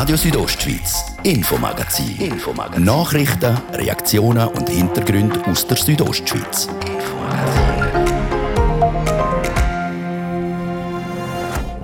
Radio 0.00 0.16
Südostschweiz, 0.16 1.04
Infomagazin. 1.24 2.16
Infomagazin. 2.18 2.84
Nachrichten, 2.84 3.54
Reaktionen 3.74 4.48
und 4.48 4.70
Hintergründe 4.70 5.44
aus 5.44 5.66
der 5.66 5.76
Südostschweiz. 5.76 6.70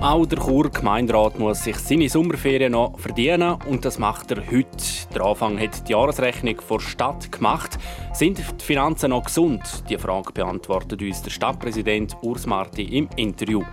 Auch 0.01 0.25
der 0.25 0.39
Chur 0.39 0.71
Gemeinderat 0.71 1.37
muss 1.37 1.63
sich 1.63 1.77
seine 1.77 2.09
Sommerferien 2.09 2.71
noch 2.71 2.97
verdienen 2.97 3.57
und 3.67 3.85
das 3.85 3.99
macht 3.99 4.31
er 4.31 4.37
heute. 4.47 4.67
Der 5.13 5.21
Anfang 5.21 5.59
hat 5.59 5.87
die 5.87 5.91
Jahresrechnung 5.91 6.59
vor 6.59 6.81
Stadt 6.81 7.31
gemacht. 7.31 7.77
Sind 8.13 8.39
die 8.39 8.63
Finanzen 8.63 9.11
noch 9.11 9.25
gesund? 9.25 9.61
Die 9.89 9.97
Frage 9.97 10.31
beantwortet 10.33 11.03
uns 11.03 11.21
der 11.21 11.29
Stadtpräsident 11.29 12.17
Urs 12.23 12.47
Marti 12.47 12.83
im 12.97 13.09
Interview. 13.15 13.63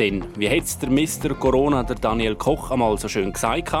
Denn, 0.00 0.24
wie 0.36 0.48
hat 0.48 0.64
es 0.64 0.78
der 0.78 0.88
Mr. 0.88 1.34
Corona, 1.34 1.82
der 1.82 1.96
Daniel 1.96 2.34
Koch, 2.34 2.70
einmal 2.70 2.96
so 2.96 3.06
schön 3.06 3.34
gesagt? 3.34 3.74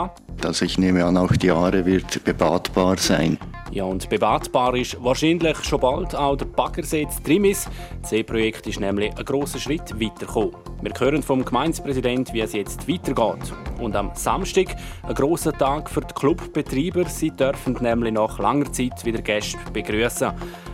Also 0.44 0.66
ich 0.66 0.76
nehme 0.76 1.02
an, 1.02 1.16
auch 1.16 1.32
die 1.32 1.46
Jahre 1.46 1.86
wird 1.86 2.22
bebadbar 2.24 2.98
sein. 2.98 3.38
Ja, 3.72 3.84
und 3.84 4.06
bebadbar 4.10 4.76
ist 4.76 5.02
wahrscheinlich 5.02 5.56
schon 5.64 5.80
bald 5.80 6.14
auch 6.14 6.36
der 6.36 6.44
Baggersee 6.44 7.08
Trimis. 7.24 7.66
Das 8.02 8.10
Seeprojekt 8.10 8.66
ist 8.66 8.80
nämlich 8.80 9.16
ein 9.16 9.24
grosser 9.24 9.58
Schritt 9.58 9.98
weitergekommen. 9.98 10.56
Wir 10.82 10.92
hören 10.98 11.22
vom 11.22 11.42
Gemeindepräsidenten, 11.42 12.34
wie 12.34 12.40
es 12.42 12.52
jetzt 12.52 12.86
weitergeht. 12.86 13.54
Und 13.80 13.96
am 13.96 14.10
Samstag 14.12 14.76
ein 15.04 15.14
grosser 15.14 15.54
Tag 15.54 15.88
für 15.88 16.02
die 16.02 16.12
Clubbetreiber. 16.12 17.08
Sie 17.08 17.30
dürfen 17.30 17.78
nämlich 17.80 18.12
nach 18.12 18.38
langer 18.38 18.70
Zeit 18.70 19.06
wieder 19.06 19.22
Gäste 19.22 19.56
begrüßen. 19.72 20.32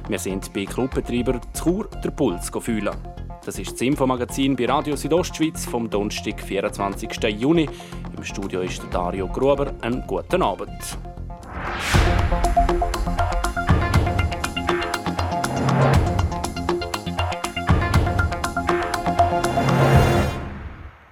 Wir 0.08 0.18
sind 0.18 0.52
bei 0.52 0.64
Clubbetreibern 0.64 1.40
zu 1.52 1.62
Chur 1.62 1.88
der 2.02 2.10
Puls 2.10 2.50
fühlen. 2.58 2.96
Das 3.46 3.60
ist 3.60 3.74
das 3.74 3.80
Infomagazin 3.80 4.56
bei 4.56 4.66
Radio 4.66 4.96
Südostschweiz 4.96 5.66
vom 5.66 5.88
Donnerstag, 5.88 6.40
24. 6.40 7.08
Juni. 7.38 7.68
Im 8.16 8.24
Studio 8.24 8.60
ist 8.60 8.82
Dario 8.90 9.28
Gruber. 9.28 9.72
Einen 9.82 10.04
guten 10.04 10.42
Abend. 10.42 10.98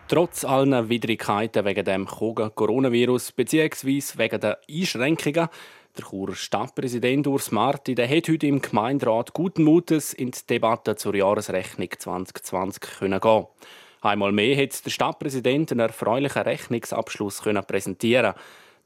Trotz 0.08 0.44
allen 0.44 0.88
Widrigkeiten 0.88 1.64
wegen 1.64 1.84
dem 1.84 2.06
Coronavirus 2.06 3.30
bzw. 3.30 4.02
wegen 4.16 4.40
der 4.40 4.58
Einschränkungen 4.68 5.48
der 5.96 6.04
Churer 6.04 6.34
Stadtpräsident 6.34 7.26
Urs 7.26 7.52
Marti 7.52 7.94
der 7.94 8.08
hat 8.08 8.28
heute 8.28 8.46
im 8.46 8.60
Gemeinderat 8.60 9.32
guten 9.32 9.62
Mutes 9.62 10.12
in 10.12 10.32
die 10.32 10.46
Debatte 10.48 10.96
zur 10.96 11.14
Jahresrechnung 11.14 11.88
2020 11.96 12.80
können 12.98 13.20
gehen. 13.20 13.46
Einmal 14.00 14.32
mehr 14.32 14.56
hat 14.60 14.84
der 14.84 14.90
Stadtpräsident 14.90 15.70
einen 15.70 15.80
erfreulichen 15.80 16.42
Rechnungsabschluss 16.42 17.42
können 17.42 17.64
präsentieren. 17.64 18.34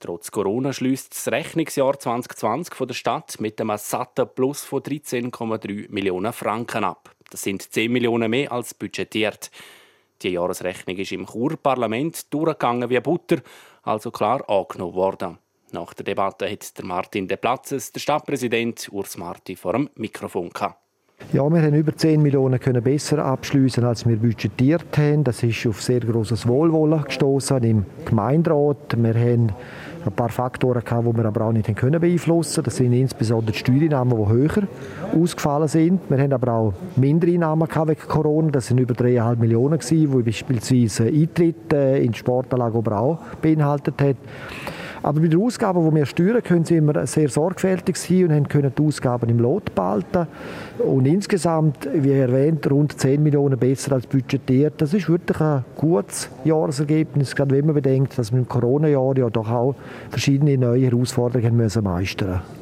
Trotz 0.01 0.31
Corona 0.31 0.73
schließt 0.73 1.15
das 1.15 1.33
Rechnungsjahr 1.33 1.99
2020 1.99 2.75
von 2.75 2.87
der 2.87 2.95
Stadt 2.95 3.41
mit 3.41 3.61
einem 3.61 3.79
satten 3.79 4.29
Plus 4.35 4.65
von 4.65 4.83
13,3 4.83 5.91
Millionen 5.91 6.33
Franken 6.33 6.85
ab. 6.85 7.11
Das 7.31 7.43
sind 7.43 7.63
10 7.63 7.91
Millionen 7.91 8.31
mehr 8.31 8.53
als 8.53 8.75
budgetiert. 8.75 9.51
Die 10.23 10.31
Jahresrechnung 10.31 10.97
ist 10.99 11.13
im 11.13 11.27
Churparlament 11.27 12.33
durchgegangen 12.33 12.91
wie 12.91 13.01
Butter, 13.01 13.39
also 13.83 14.11
klar 14.11 14.49
angenommen 14.49 14.95
worden. 14.95 15.39
Nach 15.73 15.93
der 15.93 16.05
Debatte 16.05 16.51
hat 16.51 16.79
der 16.79 16.85
Martin 16.85 17.29
De 17.29 17.37
Platzes, 17.37 17.93
der 17.93 18.01
Stadtpräsident 18.01 18.89
Urs 18.91 19.19
Marti, 19.19 19.55
vor 19.55 19.75
dem 19.75 19.91
Mikrofon 19.97 20.49
gehabt. 20.51 20.81
Ja, 21.33 21.47
wir 21.51 21.61
haben 21.61 21.75
über 21.75 21.95
10 21.95 22.23
Millionen 22.23 22.59
können 22.59 22.83
besser 22.83 23.23
abschließen, 23.23 23.85
als 23.85 24.09
wir 24.09 24.17
budgetiert 24.17 24.97
haben. 24.97 25.25
Das 25.25 25.43
ist 25.43 25.67
auf 25.67 25.83
sehr 25.83 26.01
großes 26.01 26.47
Wohlwollen 26.47 27.03
gestoßen 27.03 27.63
im 27.65 27.85
Gemeinderat. 28.07 28.97
Wir 28.97 29.15
haben 29.15 29.53
ein 30.07 30.13
paar 30.13 30.31
Faktoren 30.31 30.83
gehabt, 30.83 31.07
die 31.07 31.17
wir 31.17 31.25
aber 31.27 31.45
auch 31.45 31.53
nicht 31.53 31.75
können 31.77 32.01
beeinflussen 32.01 32.65
Das 32.65 32.77
sind 32.77 32.95
insbesondere 32.95 33.53
die 33.53 33.59
Steuereinnahmen, 33.59 34.17
die 34.17 34.31
höher 34.31 34.69
ausgefallen 35.13 35.69
sind. 35.69 36.01
Wir 36.09 36.19
haben 36.19 36.33
aber 36.33 36.53
auch 36.53 36.75
Mindereinnahmen 36.97 37.69
gehabt 37.69 37.91
wegen 37.91 38.09
Corona. 38.09 38.51
Das 38.51 38.69
sind 38.69 38.79
über 38.79 38.95
3,5 38.95 39.37
Millionen 39.37 39.79
gewesen, 39.79 40.17
die 40.17 40.23
beispielsweise 40.23 41.09
Eintritt 41.09 41.73
äh, 41.75 41.99
in 41.99 42.13
die 42.13 42.19
Sportanlage 42.19 42.79
aber 42.79 42.99
auch 42.99 43.19
beinhaltet 43.43 44.01
hat. 44.01 44.17
Aber 45.03 45.21
bei 45.21 45.29
den 45.29 45.41
Ausgaben, 45.41 45.89
die 45.89 45.97
wir 45.97 46.07
steuern, 46.07 46.43
können 46.43 46.65
sie 46.65 46.77
immer 46.77 47.07
sehr 47.07 47.29
sorgfältig 47.29 47.97
sein 47.97 48.33
und 48.33 48.49
können 48.49 48.73
die 48.77 48.83
Ausgaben 48.83 49.29
im 49.29 49.39
Lot 49.39 49.75
behalten. 49.75 50.27
Und 50.79 51.07
insgesamt, 51.07 51.89
wie 51.93 52.13
erwähnt, 52.13 52.71
rund 52.71 52.99
10 52.99 53.23
Millionen 53.23 53.59
besser 53.59 53.93
als 53.93 54.07
budgetiert. 54.07 54.75
Das 54.79 54.95
ist 54.95 55.09
wirklich 55.09 55.41
ein 55.41 55.65
gutes 55.77 56.31
Jahresergebnis, 56.45 57.35
gerade 57.35 57.57
wenn 57.57 57.67
man 57.67 57.75
bedenkt, 57.75 58.19
dass 58.19 58.33
wir 58.33 58.39
im 58.39 58.49
Corona-Jahr 58.49 59.17
ja 59.17 59.31
doch 59.31 59.51
auch 59.51 59.75
verschiedene 60.11 60.59
neue 60.59 60.87
Herausforderungen 60.87 61.57
meistern 61.57 61.85
mussten. 61.85 62.58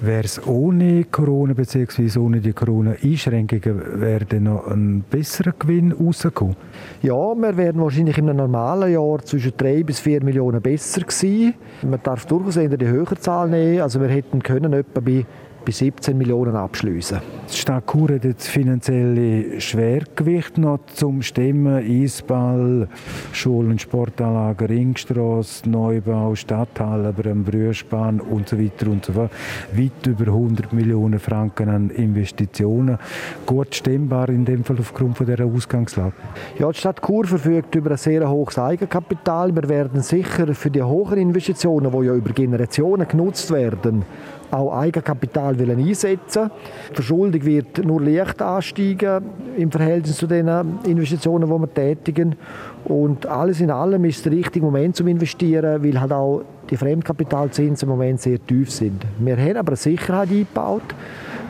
Wäre 0.00 0.24
es 0.24 0.44
ohne 0.46 1.04
Corona 1.04 1.54
bzw. 1.54 2.18
ohne 2.18 2.40
die 2.40 2.52
Corona-Einschränkungen 2.52 4.00
wäre 4.00 4.40
noch 4.40 4.66
ein 4.66 5.04
besserer 5.08 5.52
Gewinn 5.58 5.92
rausgekommen? 5.92 6.56
Ja, 7.02 7.14
wir 7.14 7.56
wären 7.56 7.80
wahrscheinlich 7.80 8.18
in 8.18 8.28
einem 8.28 8.38
normalen 8.38 8.92
Jahr 8.92 9.18
zwischen 9.24 9.52
3 9.56 9.84
bis 9.84 10.00
4 10.00 10.24
Millionen 10.24 10.60
besser 10.60 11.02
gewesen. 11.02 11.54
Man 11.82 12.00
darf 12.02 12.26
durchaus 12.26 12.56
eher 12.56 12.76
die 12.76 12.86
höhere 12.86 13.16
Zahl 13.18 13.48
nehmen. 13.48 13.80
Also 13.80 14.00
wir 14.00 14.08
hätten 14.08 14.42
können 14.42 14.72
etwa 14.72 15.00
bei 15.00 15.24
bei 15.64 15.72
17 15.72 16.16
Millionen 16.16 16.56
abschließen. 16.56 17.18
Die 17.50 17.56
Stadt 17.56 17.86
Chur 17.86 18.14
hat 18.14 18.24
das 18.24 18.48
finanzielle 18.48 19.60
Schwergewicht 19.60 20.58
noch 20.58 20.80
zum 20.94 21.22
Stimmen. 21.22 21.76
Eisball, 21.76 22.88
Schulen, 23.32 23.78
Sportanlagen, 23.78 24.66
Ringstrasse, 24.66 25.68
Neubau, 25.68 26.34
Stadthalle, 26.34 27.14
am 27.30 27.44
Brüschbahn 27.44 28.20
und 28.20 28.48
so 28.48 28.58
weiter 28.58 28.90
und 28.90 29.04
so 29.04 29.12
fort. 29.12 29.30
Weit 29.72 30.06
über 30.06 30.26
100 30.26 30.72
Millionen 30.72 31.18
Franken 31.18 31.68
an 31.68 31.90
Investitionen. 31.90 32.98
Gut 33.46 33.74
stimmbar 33.74 34.28
in 34.28 34.44
dem 34.44 34.64
Fall 34.64 34.78
aufgrund 34.78 35.16
von 35.16 35.26
dieser 35.26 35.44
Ausgangslage. 35.44 36.14
Ja, 36.58 36.70
die 36.70 36.78
Stadt 36.78 37.02
Chur 37.02 37.26
verfügt 37.26 37.74
über 37.74 37.92
ein 37.92 37.96
sehr 37.96 38.28
hohes 38.28 38.58
Eigenkapital. 38.58 39.54
Wir 39.54 39.68
werden 39.68 40.02
sicher 40.02 40.54
für 40.54 40.70
die 40.70 40.82
hohen 40.82 41.18
Investitionen, 41.18 41.92
die 41.92 42.06
ja 42.06 42.14
über 42.14 42.32
Generationen 42.32 43.06
genutzt 43.06 43.50
werden, 43.50 44.04
auch 44.52 44.76
Eigenkapital 44.76 45.56
einsetzen 45.58 46.50
Die 46.90 46.94
Verschuldung 46.94 47.44
wird 47.44 47.84
nur 47.84 48.02
leicht 48.02 48.42
ansteigen 48.42 49.24
im 49.56 49.70
Verhältnis 49.70 50.16
zu 50.16 50.26
den 50.26 50.48
Investitionen, 50.84 51.48
die 51.48 51.50
wir 51.50 51.74
tätigen. 51.74 52.36
Und 52.84 53.26
alles 53.26 53.60
in 53.60 53.70
allem 53.70 54.04
ist 54.04 54.24
der 54.24 54.32
richtige 54.32 54.64
Moment 54.64 54.96
zum 54.96 55.08
Investieren, 55.08 55.82
weil 55.82 56.00
halt 56.00 56.12
auch 56.12 56.42
die 56.68 56.76
Fremdkapitalzinsen 56.76 57.88
im 57.88 57.96
Moment 57.96 58.20
sehr 58.20 58.44
tief 58.44 58.70
sind. 58.70 59.04
Wir 59.18 59.36
haben 59.36 59.56
aber 59.56 59.70
eine 59.70 59.76
Sicherheit 59.76 60.30
eingebaut, 60.30 60.94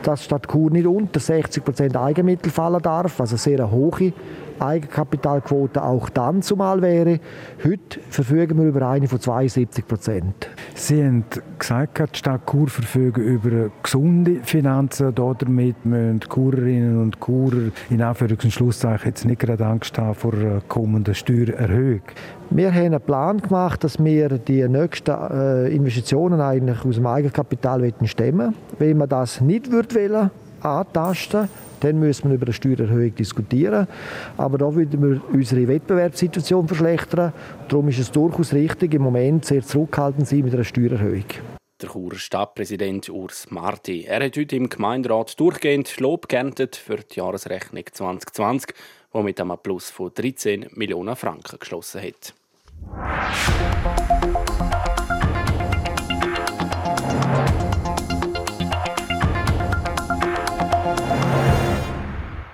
dass 0.03 0.25
statt 0.25 0.47
Kur 0.47 0.69
nicht 0.69 0.85
unter 0.85 1.19
60% 1.19 1.95
Eigenmittel 1.95 2.51
fallen 2.51 2.81
darf, 2.81 3.19
also 3.19 3.37
sehr 3.37 3.59
eine 3.59 3.71
hohe 3.71 4.13
Eigenkapitalquote 4.63 5.83
auch 5.83 6.09
dann 6.09 6.41
zumal 6.41 6.81
wäre. 6.81 7.19
Heute 7.63 7.99
verfügen 8.09 8.59
wir 8.59 8.69
über 8.69 8.87
eine 8.87 9.07
von 9.07 9.19
72 9.19 9.87
Prozent. 9.87 10.49
Sie 10.75 11.03
haben 11.03 11.25
gesagt, 11.59 12.15
die 12.15 12.17
Stadt 12.19 12.41
Chur 12.49 12.67
verfügt 12.67 13.17
über 13.17 13.69
gesunde 13.81 14.41
Finanzen. 14.43 15.13
Damit 15.13 15.85
müssen 15.85 16.19
Churerinnen 16.21 17.01
und 17.01 17.19
Churer 17.19 17.71
in 17.89 18.01
Anführungs- 18.01 18.43
und 18.43 18.51
Schlusszeichen 18.51 19.07
jetzt 19.09 19.25
nicht 19.25 19.39
gerade 19.39 19.65
Angst 19.65 19.97
haben 19.97 20.15
vor 20.15 20.33
kommenden 20.67 21.15
Steuererhöhung. 21.15 22.01
Wir 22.49 22.71
haben 22.71 22.85
einen 22.85 23.01
Plan 23.01 23.41
gemacht, 23.41 23.83
dass 23.83 24.03
wir 24.03 24.29
die 24.29 24.67
nächsten 24.67 25.11
äh, 25.11 25.67
Investitionen 25.69 26.39
eigentlich 26.39 26.85
aus 26.85 26.95
dem 26.95 27.07
Eigenkapital 27.07 27.91
stemmen 28.05 28.53
Wenn 28.77 28.97
man 28.97 29.09
das 29.09 29.41
nicht 29.41 29.71
wollen, 29.71 30.29
antasten 30.61 31.49
dann 31.83 31.99
müssen 31.99 32.29
wir 32.29 32.35
über 32.35 32.45
eine 32.45 32.53
Steuererhöhung 32.53 33.13
diskutieren. 33.15 33.87
Aber 34.37 34.57
da 34.57 34.73
würden 34.73 35.01
wir 35.01 35.21
unsere 35.33 35.67
Wettbewerbssituation 35.67 36.67
verschlechtern. 36.67 37.33
Darum 37.67 37.89
ist 37.89 37.99
es 37.99 38.11
durchaus 38.11 38.53
richtig, 38.53 38.93
im 38.93 39.01
Moment 39.01 39.45
sehr 39.45 39.61
zurückhaltend 39.61 40.27
sein 40.27 40.41
mit 40.41 40.53
einer 40.53 40.63
Steuererhöhung. 40.63 41.25
Der 41.81 41.89
Churer 41.89 42.15
Stadtpräsident 42.15 43.09
Urs 43.09 43.51
Marti. 43.51 44.05
Er 44.05 44.23
hat 44.23 44.37
heute 44.37 44.55
im 44.55 44.69
Gemeinderat 44.69 45.37
durchgehend 45.37 45.99
Lob 45.99 46.29
geerntet 46.29 46.77
für 46.77 46.97
die 46.97 47.19
Jahresrechnung 47.19 47.83
2020, 47.91 48.73
die 49.13 49.21
mit 49.21 49.41
einem 49.41 49.57
Plus 49.61 49.89
von 49.89 50.11
13 50.13 50.67
Millionen 50.75 51.15
Franken 51.17 51.59
geschlossen 51.59 52.01
hat. 52.01 52.33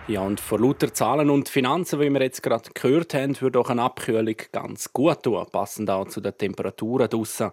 Ja, 0.10 0.22
und 0.22 0.40
vor 0.40 0.60
lauter 0.60 0.92
Zahlen 0.92 1.30
und 1.30 1.50
Finanzen, 1.50 2.00
wie 2.00 2.10
wir 2.10 2.20
jetzt 2.20 2.42
gerade 2.42 2.72
gehört 2.74 3.14
haben, 3.14 3.40
würde 3.42 3.60
auch 3.60 3.70
eine 3.70 3.84
Abkühlung 3.84 4.36
ganz 4.52 4.92
gut 4.92 5.22
tun, 5.22 5.46
passend 5.52 5.88
auch 5.92 6.08
zu 6.08 6.20
den 6.20 6.36
Temperaturen 6.36 7.08
draussen. 7.08 7.52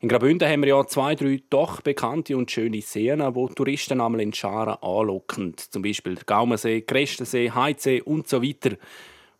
In 0.00 0.08
Graubünden 0.08 0.48
haben 0.48 0.62
wir 0.62 0.70
ja 0.70 0.86
zwei, 0.86 1.14
drei 1.14 1.42
doch 1.50 1.82
bekannte 1.82 2.38
und 2.38 2.50
schöne 2.50 2.80
Seen, 2.80 3.22
wo 3.34 3.48
Touristen 3.48 4.00
einmal 4.00 4.22
in 4.22 4.32
Scharen 4.32 4.78
anlocken. 4.80 5.54
Zum 5.58 5.82
Beispiel 5.82 6.14
der 6.14 6.24
Gaumensee, 6.24 6.80
Crestensee, 6.80 7.50
Heizsee 7.50 8.00
und 8.00 8.26
so 8.26 8.42
weiter. 8.42 8.78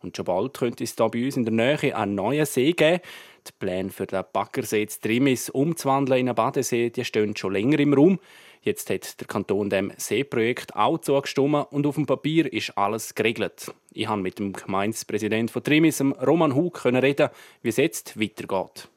Und 0.03 0.15
schon 0.15 0.27
bald 0.27 0.53
könnte 0.53 0.85
es 0.85 0.95
hier 0.95 1.09
bei 1.09 1.25
uns 1.25 1.39
in 1.39 1.47
der 1.47 1.55
Nähe 1.55 1.97
einen 1.97 2.15
neuen 2.15 2.45
See 2.45 2.73
geben. 2.73 3.01
Die 3.49 3.53
Pläne 3.59 3.89
für 3.89 4.07
den 4.07 4.23
Baggersee 4.35 4.85
Trimis 4.85 5.49
umzuwandeln 5.49 6.21
in 6.21 6.29
einen 6.29 6.37
Badesee 6.37 6.91
die 6.91 7.07
stehen 7.07 7.35
schon 7.35 7.55
länger 7.55 7.79
im 7.79 7.95
Raum. 7.95 8.19
Jetzt 8.63 8.91
hat 8.91 9.19
der 9.19 9.27
Kanton 9.27 9.71
dem 9.71 9.91
Seeprojekt 9.97 10.77
auch 10.77 10.99
zugestimmt 10.99 11.69
und 11.71 11.87
auf 11.87 11.95
dem 11.95 12.05
Papier 12.05 12.53
ist 12.53 12.77
alles 12.77 13.15
geregelt. 13.15 13.73
Ich 13.93 14.07
konnte 14.07 14.23
mit 14.23 14.39
dem 14.39 14.53
Gemeindepräsidenten 14.53 15.49
von 15.51 15.65
Trimis, 15.65 16.03
Roman 16.27 16.55
Hug, 16.55 16.85
reden, 16.85 17.31
wie 17.63 17.69
es 17.71 17.79
jetzt 17.79 18.21
weitergeht. 18.21 18.89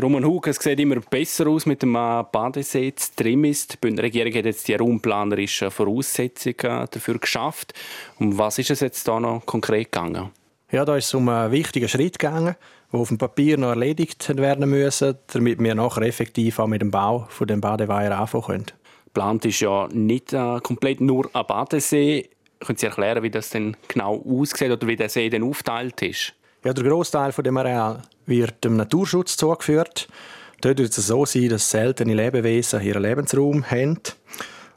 Roman 0.00 0.24
Hug, 0.24 0.46
es 0.46 0.56
sieht 0.56 0.80
immer 0.80 1.00
besser 1.00 1.48
aus 1.48 1.66
mit 1.66 1.82
dem 1.82 1.96
äh, 1.96 2.22
Badesee 2.32 2.94
zu 2.94 3.10
Trimis. 3.14 3.66
Die 3.66 3.76
Bündner 3.76 4.04
Regierung 4.04 4.32
hat 4.32 4.44
jetzt 4.44 4.68
die 4.68 4.74
raumplanerischen 4.74 5.70
Voraussetzungen 5.70 6.86
dafür 6.90 7.18
geschafft. 7.18 7.74
Um 8.18 8.38
was 8.38 8.58
ist 8.58 8.70
es 8.70 8.80
jetzt 8.80 9.06
da 9.06 9.20
noch 9.20 9.44
konkret 9.44 9.92
gegangen? 9.92 10.30
Ja, 10.70 10.84
da 10.84 10.96
ist 10.96 11.06
es 11.06 11.14
um 11.14 11.28
einen 11.28 11.50
wichtigen 11.50 11.88
Schritt 11.88 12.20
gegangen, 12.20 12.54
der 12.92 13.00
auf 13.00 13.08
dem 13.08 13.18
Papier 13.18 13.58
noch 13.58 13.70
erledigt 13.70 14.34
werden 14.36 14.70
müssen, 14.70 15.18
damit 15.26 15.58
wir 15.58 15.74
nachher 15.74 16.02
effektiv 16.02 16.60
auch 16.60 16.68
mit 16.68 16.80
dem 16.80 16.92
Bau 16.92 17.26
von 17.28 17.48
dem 17.48 17.60
Badeweiher 17.60 18.16
anfangen 18.16 18.44
können. 18.44 18.79
Geplant 19.12 19.44
ist 19.44 19.60
ja 19.60 19.88
nicht 19.92 20.32
äh, 20.32 20.60
komplett 20.62 21.00
nur 21.00 21.28
ein 21.34 21.46
Badesee. 21.46 22.30
Können 22.60 22.78
Sie 22.78 22.86
erklären, 22.86 23.22
wie 23.22 23.30
das 23.30 23.50
denn 23.50 23.76
genau 23.88 24.22
aussieht 24.24 24.70
oder 24.70 24.86
wie 24.86 24.96
der 24.96 25.08
See 25.08 25.28
denn 25.28 25.42
aufteilt 25.42 26.00
ist? 26.02 26.34
Ja, 26.64 26.72
der 26.72 26.84
Großteil 26.84 27.32
von 27.32 27.42
dem 27.42 27.56
Areal 27.56 28.02
wird 28.26 28.62
dem 28.62 28.76
Naturschutz 28.76 29.36
zugeführt. 29.36 30.08
Dort 30.60 30.78
wird 30.78 30.96
es 30.96 31.06
so 31.06 31.24
sein, 31.24 31.48
dass 31.48 31.70
seltene 31.70 32.14
Lebewesen 32.14 32.82
ihren 32.82 33.02
Lebensraum 33.02 33.68
haben. 33.68 33.98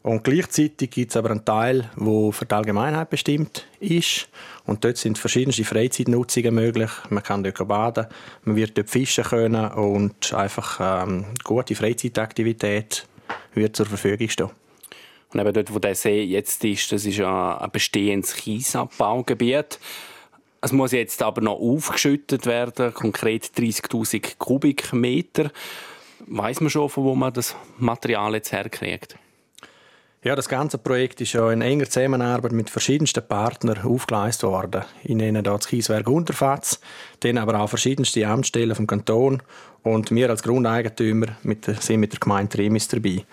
Und 0.01 0.23
gleichzeitig 0.23 0.89
gibt 0.89 1.11
es 1.11 1.17
aber 1.17 1.31
einen 1.31 1.45
Teil, 1.45 1.89
der 1.95 2.31
für 2.31 2.45
die 2.45 2.55
Allgemeinheit 2.55 3.09
bestimmt 3.09 3.67
ist. 3.79 4.29
Und 4.65 4.83
dort 4.83 4.97
sind 4.97 5.17
verschiedenste 5.17 5.63
Freizeitnutzungen 5.63 6.55
möglich. 6.55 6.89
Man 7.09 7.21
kann 7.21 7.43
dort 7.43 7.67
baden, 7.67 8.07
man 8.43 8.55
wird 8.55 8.77
dort 8.77 8.89
fischen 8.89 9.23
können 9.25 9.71
und 9.71 10.33
einfach 10.33 11.03
ähm, 11.03 11.25
gute 11.43 11.75
Freizeitaktivität 11.75 13.05
wird 13.55 13.75
zur 13.75 13.85
Verfügung 13.85 14.29
stehen. 14.29 14.49
Und 15.33 15.39
eben 15.39 15.53
dort, 15.53 15.73
wo 15.73 15.79
der 15.79 15.95
See 15.95 16.23
jetzt 16.23 16.63
ist, 16.63 16.91
das 16.91 17.05
ist 17.05 17.19
ein 17.19 17.71
bestehendes 17.71 18.35
Kiesabbaugebiet. 18.35 19.79
Es 20.61 20.71
muss 20.71 20.91
jetzt 20.91 21.21
aber 21.21 21.41
noch 21.41 21.59
aufgeschüttet 21.59 22.45
werden, 22.45 22.93
konkret 22.93 23.45
30.000 23.57 24.37
Kubikmeter. 24.37 25.51
Weiß 26.27 26.61
man 26.61 26.69
schon, 26.69 26.87
von 26.87 27.03
wo 27.03 27.15
man 27.15 27.33
das 27.33 27.55
Material 27.77 28.35
jetzt 28.35 28.51
herkriegt? 28.51 29.17
Ja, 30.23 30.37
das 30.37 30.47
ganze 30.47 30.77
Projekt 30.77 31.19
ist 31.19 31.33
ja 31.33 31.51
in 31.51 31.61
enger 31.61 31.89
Zusammenarbeit 31.89 32.53
mit 32.53 32.69
verschiedensten 32.69 33.27
Partnern 33.27 33.81
aufgeleistet 33.83 34.49
worden. 34.49 34.85
Ich 35.03 35.15
nenne 35.15 35.43
da 35.43 35.57
das 35.57 35.67
Kieswerk 35.67 36.07
Unterfatz, 36.07 36.79
dann 37.19 37.37
aber 37.37 37.59
auch 37.59 37.67
verschiedenste 37.67 38.25
Amtsstellen 38.25 38.73
vom 38.73 38.87
Kanton 38.87 39.43
und 39.83 40.11
wir 40.11 40.29
als 40.29 40.43
Grundeigentümer 40.43 41.27
mit, 41.43 41.65
sind 41.65 41.99
mit 41.99 42.13
der 42.13 42.19
Gemeinde 42.19 42.57
Remis 42.57 42.87
dabei. 42.87 43.25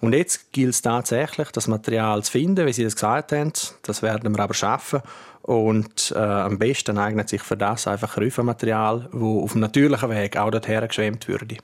Und 0.00 0.14
jetzt 0.14 0.52
gilt 0.52 0.70
es 0.70 0.82
tatsächlich, 0.82 1.50
das 1.52 1.68
Material 1.68 2.24
zu 2.24 2.32
finden, 2.32 2.66
wie 2.66 2.72
Sie 2.72 2.82
das 2.82 2.96
gesagt 2.96 3.30
haben. 3.30 3.52
Das 3.82 4.02
werden 4.02 4.34
wir 4.34 4.42
aber 4.42 4.52
schaffen. 4.52 5.00
Und 5.42 6.12
äh, 6.16 6.18
am 6.18 6.58
besten 6.58 6.98
eignet 6.98 7.28
sich 7.28 7.42
für 7.42 7.56
das 7.56 7.86
einfach 7.86 8.16
Rüffenmaterial, 8.16 9.08
das 9.12 9.22
auf 9.22 9.52
dem 9.52 9.60
natürlichen 9.60 10.10
Weg 10.10 10.36
auch 10.36 10.50
dorthin 10.50 10.86
geschwemmt 10.86 11.28
würde. 11.28 11.56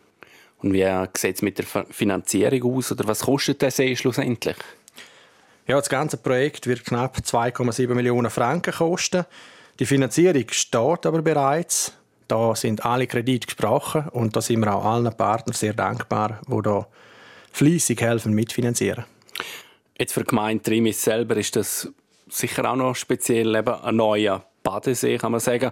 Und 0.62 0.72
wie 0.72 0.86
sieht 1.16 1.36
es 1.36 1.42
mit 1.42 1.58
der 1.58 1.66
Finanzierung 1.90 2.76
aus? 2.76 2.92
Oder 2.92 3.06
was 3.06 3.20
kostet 3.20 3.62
der 3.62 3.70
See 3.70 3.94
schlussendlich? 3.94 4.56
Ja, 5.66 5.76
das 5.76 5.88
ganze 5.88 6.16
Projekt 6.16 6.66
wird 6.66 6.84
knapp 6.84 7.18
2,7 7.18 7.92
Millionen 7.94 8.30
Franken 8.30 8.72
kosten. 8.72 9.24
Die 9.78 9.86
Finanzierung 9.86 10.46
steht 10.50 11.06
aber 11.06 11.22
bereits. 11.22 11.92
Da 12.28 12.54
sind 12.54 12.84
alle 12.84 13.06
Kredite 13.06 13.46
gesprochen 13.46 14.08
und 14.10 14.36
da 14.36 14.42
sind 14.42 14.60
wir 14.60 14.74
auch 14.74 14.84
allen 14.84 15.10
Partnern 15.16 15.54
sehr 15.54 15.72
dankbar, 15.72 16.40
die 16.46 16.62
da 16.62 16.86
fließig 17.52 18.00
helfen 18.02 18.34
mitfinanzieren. 18.34 19.04
Jetzt 19.98 20.12
für 20.12 20.20
die 20.20 20.28
Gemeinde 20.28 20.62
Trimis 20.62 21.02
selber 21.02 21.36
ist 21.36 21.56
das 21.56 21.90
sicher 22.28 22.70
auch 22.70 22.76
noch 22.76 22.94
speziell, 22.94 23.56
eben 23.56 23.74
ein 23.74 23.96
neuer 23.96 24.44
Badesee, 24.62 25.16
kann 25.16 25.32
man 25.32 25.40
sagen. 25.40 25.70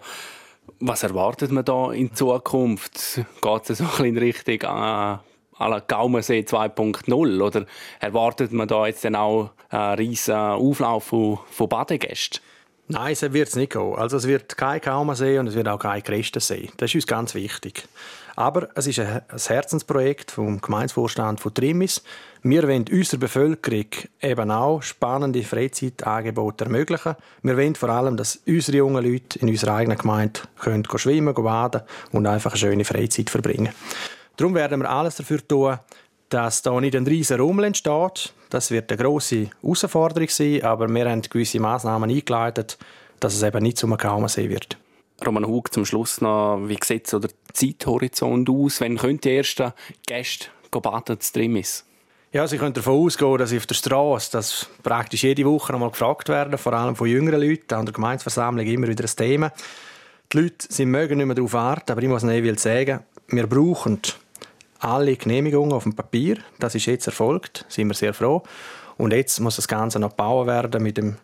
Was 0.80 1.02
erwartet 1.02 1.52
man 1.52 1.64
da 1.64 1.92
in 1.92 2.14
Zukunft? 2.14 3.20
Geht 3.40 3.70
es 3.70 3.78
so 3.78 4.02
in 4.02 4.16
Richtung 4.18 4.54
äh, 4.62 5.80
Gaumensee 5.86 6.40
2.0 6.40 7.42
oder 7.42 7.66
erwartet 8.00 8.52
man 8.52 8.66
da 8.66 8.86
jetzt 8.86 9.04
dann 9.04 9.14
auch 9.14 9.50
einen 9.68 9.94
riesen 9.98 10.34
Auflauf 10.34 11.04
von, 11.04 11.38
von 11.50 11.68
Badegästen? 11.68 12.40
Nein, 12.88 13.14
so 13.16 13.32
wird 13.32 13.48
es 13.48 13.56
nicht 13.56 13.72
gehen. 13.72 13.94
Also 13.96 14.16
es 14.16 14.28
wird 14.28 14.56
kein 14.56 14.80
Gaumensee 14.80 15.38
und 15.38 15.48
es 15.48 15.54
wird 15.54 15.66
auch 15.66 15.78
kein 15.78 16.02
Christensee. 16.02 16.70
Das 16.76 16.90
ist 16.90 16.94
uns 16.94 17.06
ganz 17.06 17.34
wichtig. 17.34 17.88
Aber 18.36 18.68
es 18.74 18.86
ist 18.86 19.00
ein 19.00 19.22
Herzensprojekt 19.34 20.30
vom 20.30 20.60
Gemeinsvorstand 20.60 21.40
von 21.40 21.54
Trimis. 21.54 22.02
Wir 22.42 22.62
wollen 22.64 22.84
unserer 22.88 23.18
Bevölkerung 23.18 23.86
eben 24.20 24.50
auch 24.50 24.82
spannende 24.82 25.42
Freizeitangebote 25.42 26.66
ermöglichen. 26.66 27.16
Wir 27.42 27.56
wollen 27.56 27.74
vor 27.74 27.88
allem, 27.88 28.16
dass 28.16 28.40
unsere 28.46 28.76
jungen 28.76 29.04
Leute 29.04 29.38
in 29.40 29.48
unserer 29.48 29.76
eigenen 29.76 29.98
Gemeinde 29.98 30.40
können 30.60 30.86
schwimmen, 30.96 31.34
baden 31.34 31.80
und 32.12 32.26
einfach 32.26 32.52
eine 32.52 32.58
schöne 32.58 32.84
Freizeit 32.84 33.30
verbringen. 33.30 33.72
Darum 34.36 34.54
werden 34.54 34.82
wir 34.82 34.90
alles 34.90 35.16
dafür 35.16 35.46
tun, 35.48 35.78
dass 36.28 36.62
da 36.62 36.78
nicht 36.78 36.94
ein 36.94 37.06
riesiger 37.06 37.40
Rummel 37.40 37.64
entsteht. 37.64 38.32
Das 38.50 38.70
wird 38.70 38.90
eine 38.90 39.02
grosse 39.02 39.50
Herausforderung 39.62 40.28
sein, 40.28 40.62
aber 40.62 40.88
wir 40.88 41.10
haben 41.10 41.22
gewisse 41.22 41.60
Massnahmen 41.60 42.10
eingeleitet, 42.10 42.78
dass 43.20 43.34
es 43.34 43.43
eben 43.43 43.62
nicht 43.62 43.78
zum 43.78 43.96
Kaumensee 43.96 44.48
wird. 44.48 44.76
Roman 45.25 45.46
Hug, 45.46 45.72
zum 45.72 45.84
Schluss 45.84 46.20
noch, 46.20 46.60
wie 46.66 46.78
sieht 46.82 47.10
der 47.12 47.31
Zeithorizont 47.52 48.48
aus? 48.50 48.81
Wann 48.81 48.98
können 48.98 49.20
die 49.20 49.37
ersten 49.37 49.72
Gäste 50.06 50.48
baden 50.70 51.19
zu 51.19 51.32
Trimis? 51.32 51.87
Ja, 52.32 52.46
Sie 52.46 52.58
können 52.58 52.75
davon 52.75 53.06
ausgehen, 53.06 53.38
dass 53.38 53.52
ich 53.52 53.58
auf 53.58 53.66
der 53.66 53.76
Straße 53.76 54.31
dass 54.32 54.69
praktisch 54.82 55.22
jede 55.22 55.46
Woche 55.46 55.72
einmal 55.72 55.90
gefragt 55.90 56.28
werden, 56.28 56.58
vor 56.58 56.75
allem 56.75 56.94
von 56.94 57.08
jüngeren 57.08 57.40
Leuten, 57.40 57.72
an 57.72 57.87
der 57.87 57.94
Gemeinsversammlung 57.94 58.66
immer 58.66 58.88
wieder 58.88 59.04
ein 59.04 59.16
Thema. 59.16 59.52
Die 60.31 60.40
Leute 60.40 60.66
sie 60.69 60.84
mögen 60.84 61.16
nicht 61.16 61.26
mehr 61.26 61.34
darauf 61.34 61.54
warten, 61.54 61.92
aber 61.92 62.02
ich 62.02 62.08
muss 62.08 62.25
Ihnen 62.25 62.58
sagen, 62.58 63.00
wir 63.28 63.46
brauchen 63.46 64.02
alle 64.81 65.17
Genehmigungen 65.17 65.73
auf 65.73 65.84
dem 65.84 65.94
Papier. 65.94 66.38
Das 66.58 66.75
ist 66.75 66.87
jetzt 66.87 67.06
erfolgt, 67.06 67.64
sind 67.69 67.88
wir 67.88 67.94
sehr 67.94 68.14
froh. 68.14 68.43
Und 68.96 69.12
jetzt 69.12 69.40
muss 69.40 69.56
das 69.56 69.69
Ganze 69.69 69.99
noch 69.99 70.11
gebaut 70.11 70.46
werden 70.46 70.82
mit 70.82 70.96
dem, 70.96 71.17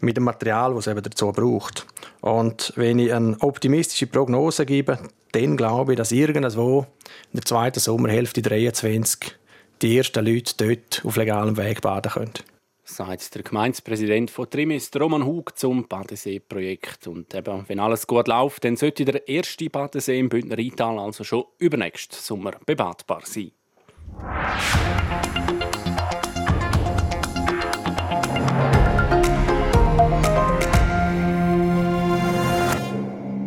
mit 0.00 0.16
dem 0.16 0.24
Material, 0.24 0.74
das 0.74 0.86
es 0.86 0.92
eben 0.92 1.02
dazu 1.02 1.30
braucht. 1.32 1.86
Und 2.20 2.72
wenn 2.76 2.98
ich 2.98 3.12
eine 3.12 3.36
optimistische 3.40 4.06
Prognose 4.06 4.66
gebe, 4.66 4.98
dann 5.32 5.56
glaube 5.56 5.92
ich, 5.92 5.96
dass 5.96 6.12
irgendwo 6.12 6.80
in 7.32 7.38
der 7.38 7.44
zweiten 7.44 7.80
Sommerhälfte 7.80 8.42
2023 8.42 9.36
die 9.80 9.98
ersten 9.98 10.24
Leute 10.24 10.54
dort 10.56 11.02
auf 11.04 11.16
legalem 11.16 11.56
Weg 11.56 11.80
baden 11.80 12.12
können. 12.12 12.32
Sagt 12.92 13.34
der 13.34 13.42
Gemeindepräsident 13.42 14.30
von 14.30 14.50
Trimis, 14.50 14.90
Roman 14.94 15.24
Hug, 15.24 15.56
zum 15.56 15.88
Badesee-Projekt. 15.88 17.06
Und 17.06 17.34
eben, 17.34 17.64
wenn 17.66 17.80
alles 17.80 18.06
gut 18.06 18.28
läuft, 18.28 18.64
dann 18.64 18.76
sollte 18.76 19.06
der 19.06 19.26
erste 19.26 19.70
Badesee 19.70 20.18
im 20.18 20.28
Bündner 20.28 20.58
Rheintal 20.58 20.98
also 20.98 21.24
schon 21.24 21.44
übernächsten 21.58 22.18
Sommer 22.18 22.52
bebadbar 22.66 23.22
sein. 23.24 23.52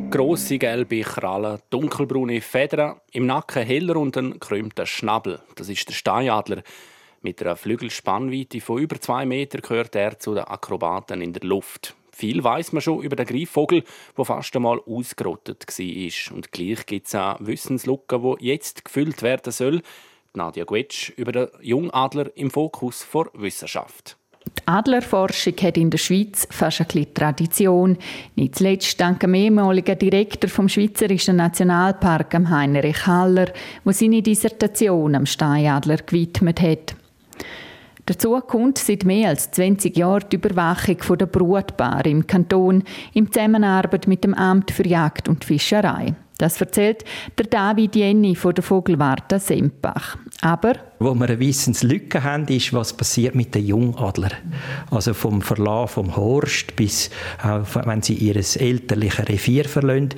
Grosse 0.09 0.57
gelbe 0.57 1.01
Krallen, 1.01 1.59
dunkelbraune 1.69 2.41
Federn, 2.41 2.99
im 3.11 3.27
Nacken 3.27 3.63
heller 3.63 3.97
und 3.97 4.17
ein 4.17 4.39
krümmter 4.39 4.87
Schnabel. 4.87 5.39
Das 5.53 5.69
ist 5.69 5.87
der 5.87 5.93
Steinadler. 5.93 6.63
Mit 7.25 7.41
einer 7.41 7.55
Flügelspannweite 7.55 8.61
von 8.61 8.77
über 8.77 9.01
zwei 9.01 9.25
Metern 9.25 9.61
gehört 9.61 9.95
er 9.95 10.19
zu 10.19 10.35
den 10.35 10.43
Akrobaten 10.43 11.21
in 11.21 11.33
der 11.33 11.41
Luft. 11.41 11.95
Viel 12.11 12.43
weiß 12.43 12.71
man 12.71 12.83
schon 12.83 13.01
über 13.01 13.15
den 13.15 13.25
Greifvogel, 13.25 13.83
der 14.15 14.25
fast 14.25 14.55
einmal 14.55 14.79
ausgerottet 14.85 15.65
war. 15.67 16.35
Und 16.35 16.51
gleich 16.51 16.85
gibt 16.85 17.07
es 17.07 17.15
eine 17.15 17.37
Wissenslücke, 17.39 18.19
die 18.19 18.45
jetzt 18.45 18.85
gefüllt 18.85 19.23
werden 19.23 19.51
soll. 19.51 19.81
Nadia 20.35 20.65
Guetsch 20.65 21.13
über 21.17 21.31
den 21.31 21.47
Jungadler 21.61 22.29
im 22.35 22.51
Fokus 22.51 23.01
vor 23.01 23.31
Wissenschaft. 23.33 24.17
Die 24.45 24.67
Adlerforschung 24.67 25.55
hat 25.63 25.77
in 25.77 25.89
der 25.89 25.97
Schweiz 25.97 26.47
fast 26.51 26.81
ein 26.81 26.85
bisschen 26.85 27.11
Tradition. 27.15 27.97
Nicht 28.35 28.53
zuletzt 28.53 29.01
dank 29.01 29.21
dem 29.21 29.33
ehemaligen 29.33 29.97
Direktor 29.97 30.47
vom 30.47 30.69
Schweizerischen 30.69 31.37
Nationalpark, 31.37 32.35
Heinrich 32.35 33.07
Haller, 33.07 33.51
der 33.83 33.93
seine 33.93 34.21
Dissertation 34.21 35.15
am 35.15 35.25
Steinadler 35.25 35.97
gewidmet 35.97 36.61
hat. 36.61 36.95
Dazu 38.07 38.39
kommt 38.39 38.77
seit 38.77 39.03
mehr 39.03 39.29
als 39.29 39.49
20 39.51 39.97
Jahren 39.97 40.25
die 40.31 40.35
Überwachung 40.35 41.17
der 41.17 41.25
Brutpaare 41.25 42.07
im 42.09 42.27
Kanton 42.27 42.83
in 43.13 43.31
Zusammenarbeit 43.31 44.07
mit 44.07 44.23
dem 44.23 44.35
Amt 44.35 44.69
für 44.69 44.87
Jagd 44.87 45.27
und 45.27 45.43
Fischerei. 45.43 46.13
Das 46.37 46.59
erzählt 46.59 47.03
der 47.37 47.45
David 47.45 47.95
Jenny 47.95 48.35
von 48.35 48.53
der 48.53 48.63
Vogelwarte 48.63 49.39
Sempach. 49.39 50.17
Aber 50.45 50.73
wo 50.99 51.15
wir 51.15 51.25
eine 51.25 51.39
Wissenslücke 51.39 52.23
haben, 52.23 52.47
ist, 52.49 52.71
was 52.71 52.93
passiert 52.93 53.33
mit 53.33 53.55
den 53.55 53.65
Jungadler. 53.65 54.29
Also 54.91 55.15
vom 55.15 55.41
Verlauf 55.41 55.91
vom 55.93 56.15
Horst 56.15 56.75
bis, 56.75 57.09
wenn 57.41 58.03
sie 58.03 58.13
ihr 58.13 58.35
elterliches 58.35 59.27
Revier 59.27 59.65
verlassen, 59.65 60.09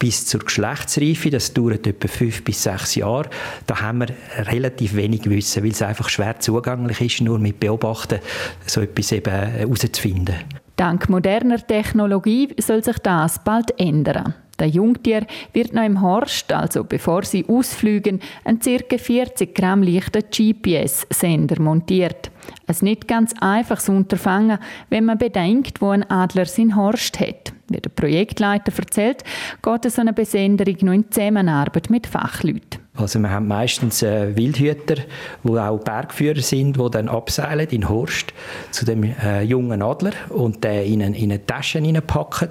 bis 0.00 0.26
zur 0.26 0.40
Geschlechtsreife, 0.40 1.30
das 1.30 1.54
dauert 1.54 1.86
etwa 1.86 2.08
fünf 2.08 2.42
bis 2.42 2.64
sechs 2.64 2.96
Jahre. 2.96 3.30
Da 3.68 3.80
haben 3.80 4.00
wir 4.00 4.08
relativ 4.50 4.96
wenig 4.96 5.30
Wissen, 5.30 5.62
weil 5.62 5.70
es 5.70 5.82
einfach 5.82 6.08
schwer 6.08 6.40
zugänglich 6.40 7.00
ist, 7.00 7.20
nur 7.20 7.38
mit 7.38 7.60
Beobachten 7.60 8.18
so 8.66 8.80
etwas 8.80 9.12
eben 9.12 9.32
herauszufinden. 9.32 10.34
Dank 10.74 11.08
moderner 11.08 11.64
Technologie 11.64 12.48
soll 12.58 12.82
sich 12.82 12.98
das 12.98 13.38
bald 13.44 13.78
ändern. 13.78 14.34
Der 14.58 14.68
Jungtier 14.68 15.26
wird 15.52 15.74
noch 15.74 15.84
im 15.84 16.00
Horst, 16.00 16.52
also 16.52 16.84
bevor 16.84 17.24
sie 17.24 17.44
ausflügen, 17.46 18.20
ein 18.44 18.58
ca. 18.58 18.96
40 18.96 19.54
Gramm 19.54 19.82
leichter 19.82 20.22
GPS-Sender 20.22 21.60
montiert. 21.60 22.30
Ein 22.66 22.76
nicht 22.80 23.06
ganz 23.06 23.34
einfaches 23.40 23.88
Unterfangen, 23.88 24.58
wenn 24.88 25.04
man 25.04 25.18
bedenkt, 25.18 25.82
wo 25.82 25.90
ein 25.90 26.08
Adler 26.10 26.46
sein 26.46 26.74
Horst 26.76 27.20
hat. 27.20 27.52
Wie 27.68 27.80
der 27.80 27.90
Projektleiter 27.90 28.72
erzählt, 28.76 29.24
geht 29.62 29.90
so 29.90 30.00
eine 30.00 30.12
Besenderung 30.12 30.76
nur 30.82 30.94
in 30.94 31.10
Zusammenarbeit 31.10 31.90
mit 31.90 32.06
Fachleuten. 32.06 32.85
Also 32.96 33.18
wir 33.18 33.30
haben 33.30 33.46
meistens 33.46 34.02
äh, 34.02 34.34
Wildhüter, 34.36 34.96
die 35.44 35.50
auch 35.50 35.78
Bergführer 35.78 36.40
sind, 36.40 36.76
die 36.76 36.90
dann 36.90 37.08
abseilen 37.08 37.68
in 37.68 37.88
Horst 37.88 38.32
zu 38.70 38.84
dem 38.84 39.04
äh, 39.04 39.42
jungen 39.42 39.82
Adler 39.82 40.12
und 40.30 40.64
den 40.64 41.00
in, 41.00 41.14
in 41.14 41.30
eine 41.30 41.44
Tasche 41.44 41.82
packen 42.06 42.50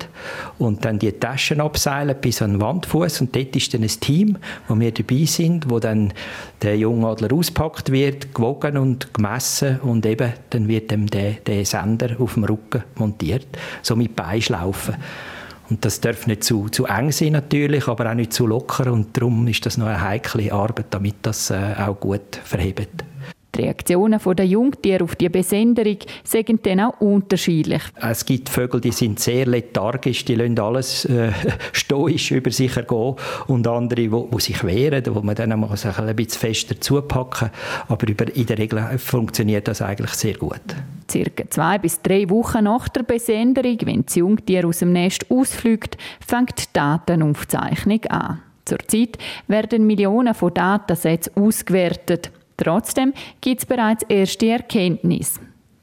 und 0.60 0.86
dann 0.86 1.00
die 1.00 1.12
Taschen 1.12 1.62
abseilen 1.62 2.16
bis 2.22 2.42
an 2.42 2.54
den 2.54 2.62
Wandfuß 2.62 3.22
und 3.22 3.36
dort 3.36 3.56
ist 3.56 3.74
dann 3.74 3.82
ein 3.82 3.88
Team, 3.88 4.38
wo 4.68 4.80
wir 4.80 4.92
dabei 4.92 5.26
sind, 5.26 5.70
wo 5.70 5.80
dann 5.80 6.14
der 6.62 6.78
junge 6.78 7.08
Adler 7.08 7.34
auspackt 7.34 7.92
wird, 7.92 8.34
gewogen 8.36 8.78
und 8.78 9.14
gemessen 9.14 9.80
und 9.80 10.06
eben 10.06 10.34
dann 10.52 10.68
wird 10.68 10.92
dem 10.92 11.08
der, 11.08 11.34
der 11.46 11.66
Sender 11.66 12.16
auf 12.20 12.36
dem 12.36 12.44
Rücken 12.44 12.84
montiert, 12.96 13.48
so 13.82 13.96
mit 13.96 14.16
Beischlaufen. 14.16 14.96
Und 15.70 15.84
das 15.84 16.00
darf 16.00 16.28
nicht 16.28 16.44
zu, 16.44 16.70
zu 16.70 16.86
eng 16.86 17.12
sein 17.12 17.34
natürlich, 17.34 17.88
aber 17.88 18.10
auch 18.10 18.16
nicht 18.16 18.34
zu 18.34 18.46
locker 18.46 18.92
und 18.92 19.18
darum 19.18 19.48
ist 19.48 19.66
das 19.66 19.78
noch 19.78 19.88
eine 19.88 20.02
heikle 20.02 20.54
Arbeit, 20.54 20.88
damit 20.92 21.16
das 21.24 21.50
äh, 21.50 21.74
auch 21.78 22.00
gut 22.00 22.40
verhebt. 22.44 23.04
Die 23.56 23.62
Reaktionen 23.62 24.20
der 24.36 24.46
Jungtiere 24.46 25.04
auf 25.04 25.16
die 25.16 25.30
Besenderung 25.30 25.98
sind 26.24 26.66
dann 26.66 26.82
auch 26.82 27.00
unterschiedlich. 27.00 27.82
Es 27.96 28.26
gibt 28.26 28.50
Vögel, 28.50 28.82
die 28.82 28.92
sind 28.92 29.20
sehr 29.20 29.46
lethargisch, 29.46 30.26
die 30.26 30.36
lassen 30.36 30.60
alles 30.60 31.06
äh, 31.06 31.32
stoisch 31.72 32.32
über 32.32 32.52
sich 32.52 32.76
ergehen 32.76 33.16
und 33.48 33.68
andere, 33.68 34.12
wo, 34.12 34.28
wo 34.32 34.40
sich 34.40 34.64
wehren, 34.64 35.04
wo 35.08 35.22
man 35.22 35.36
dann 35.36 35.60
mal 35.60 35.70
ein 35.70 36.16
bisschen 36.16 36.40
fester 36.40 36.80
zupacken 36.80 37.50
aber 37.88 38.08
in 38.36 38.46
der 38.46 38.58
Regel 38.58 38.98
funktioniert 38.98 39.68
das 39.68 39.82
eigentlich 39.82 40.12
sehr 40.12 40.36
gut. 40.36 40.62
Circa 41.10 41.44
zwei 41.50 41.78
bis 41.78 42.02
drei 42.02 42.30
Wochen 42.30 42.64
nach 42.64 42.90
der 42.90 43.04
Besenderung, 43.04 43.78
wenn 43.84 44.06
das 44.06 44.16
Jungtier 44.16 44.68
aus 44.68 44.80
dem 44.80 44.92
Nest 44.92 45.30
ausfliegt, 45.30 45.98
fängt 46.26 46.60
die 46.60 46.74
Datenaufzeichnung 46.74 48.04
an. 48.06 48.42
Zurzeit 48.66 49.18
werden 49.48 49.86
Millionen 49.86 50.34
von 50.34 50.54
Datensätzen 50.54 51.34
ausgewertet. 51.36 52.32
Trotzdem 52.58 53.14
gibt 53.42 53.62
es 53.62 53.66
bereits 53.66 54.04
erste 54.08 54.48
Erkenntnisse. 54.48 55.40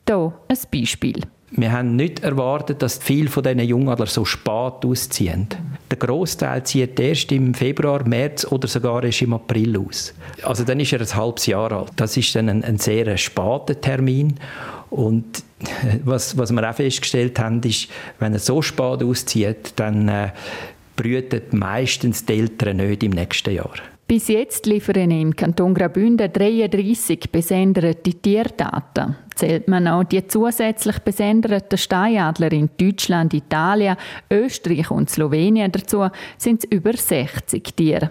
Hier 0.09 0.33
ein 0.49 0.59
Beispiel. 0.71 1.21
Wir 1.55 1.71
haben 1.71 1.97
nicht 1.97 2.25
erwartet, 2.25 2.81
dass 2.81 2.97
viele 2.97 3.29
von 3.29 3.43
diesen 3.43 3.61
Jungadler 3.61 4.07
so 4.07 4.25
spät 4.25 4.85
ausziehen. 4.85 5.49
Der 5.91 5.99
Großteil 5.99 6.65
zieht 6.65 6.99
erst 6.99 7.31
im 7.31 7.53
Februar, 7.53 8.09
März 8.09 8.47
oder 8.51 8.67
sogar 8.67 9.05
erst 9.05 9.21
im 9.21 9.35
April 9.35 9.77
aus. 9.77 10.15
Also 10.43 10.65
dann 10.65 10.81
ist 10.81 10.95
er 10.95 11.03
ein 11.03 11.15
halbes 11.15 11.45
Jahr 11.45 11.71
alt. 11.71 11.93
Das 11.97 12.17
ist 12.17 12.35
dann 12.35 12.49
ein, 12.49 12.65
ein 12.65 12.79
sehr 12.79 13.19
später 13.19 13.79
Termin. 13.79 14.37
Und 14.89 15.45
was, 16.05 16.39
was 16.39 16.53
wir 16.53 16.71
auch 16.71 16.75
festgestellt 16.75 17.39
haben, 17.39 17.61
ist, 17.63 17.89
wenn 18.19 18.33
er 18.33 18.39
so 18.39 18.63
spät 18.63 19.03
auszieht, 19.03 19.75
dann 19.77 20.09
äh, 20.09 20.31
brüten 20.97 21.59
meistens 21.59 22.25
die 22.25 22.41
Eltern 22.41 22.79
nicht 22.79 23.03
im 23.03 23.13
nächsten 23.13 23.55
Jahr. 23.55 23.75
Bis 24.13 24.29
jetzt 24.29 24.67
liefern 24.67 25.11
im 25.11 25.35
Kanton 25.35 25.73
Graubünden 25.73 26.31
33 26.31 27.33
besenderte 27.33 28.13
Tierdaten 28.13 29.17
zählt 29.35 29.69
man 29.69 29.89
auch 29.89 30.05
die 30.05 30.27
zusätzlich 30.27 30.99
besenderten 31.01 31.79
Steinadler 31.79 32.53
in 32.53 32.71
Deutschland, 32.79 33.35
Italien, 33.35 33.97
Österreich 34.31 34.91
und 34.91 35.11
Slowenien 35.11 35.71
dazu, 35.73 36.09
sind 36.39 36.65
es 36.65 36.71
über 36.71 36.93
60 36.93 37.63
Tiere. 37.75 38.11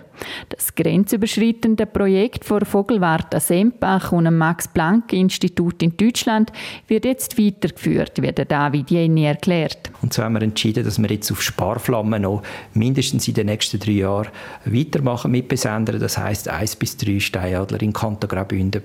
Das 0.49 0.75
grenzüberschreitende 0.75 1.85
Projekt 1.85 2.45
vor 2.45 2.65
Vogelwarte 2.65 3.39
Sempach 3.39 4.11
und 4.11 4.25
dem 4.25 4.37
Max-Planck-Institut 4.37 5.81
in 5.81 5.97
Deutschland 5.97 6.51
wird 6.87 7.05
jetzt 7.05 7.37
weitergeführt, 7.39 8.21
wie 8.21 8.31
der 8.31 8.45
David 8.45 8.91
Jenny 8.91 9.25
erklärt. 9.25 9.91
Und 10.01 10.13
so 10.13 10.23
haben 10.23 10.33
wir 10.33 10.41
entschieden, 10.41 10.83
dass 10.83 11.01
wir 11.01 11.09
jetzt 11.09 11.31
auf 11.31 11.41
Sparflammen 11.41 12.21
noch 12.23 12.43
mindestens 12.73 13.27
in 13.27 13.33
den 13.33 13.47
nächsten 13.47 13.79
drei 13.79 13.91
Jahren 13.91 14.29
weitermachen 14.65 15.31
mit 15.31 15.47
Besendern. 15.47 15.99
Das 15.99 16.17
heißt, 16.17 16.49
eins 16.49 16.75
bis 16.75 16.97
drei 16.97 17.19
Steinadler 17.19 17.81
in 17.81 17.93
Kanton 17.93 18.29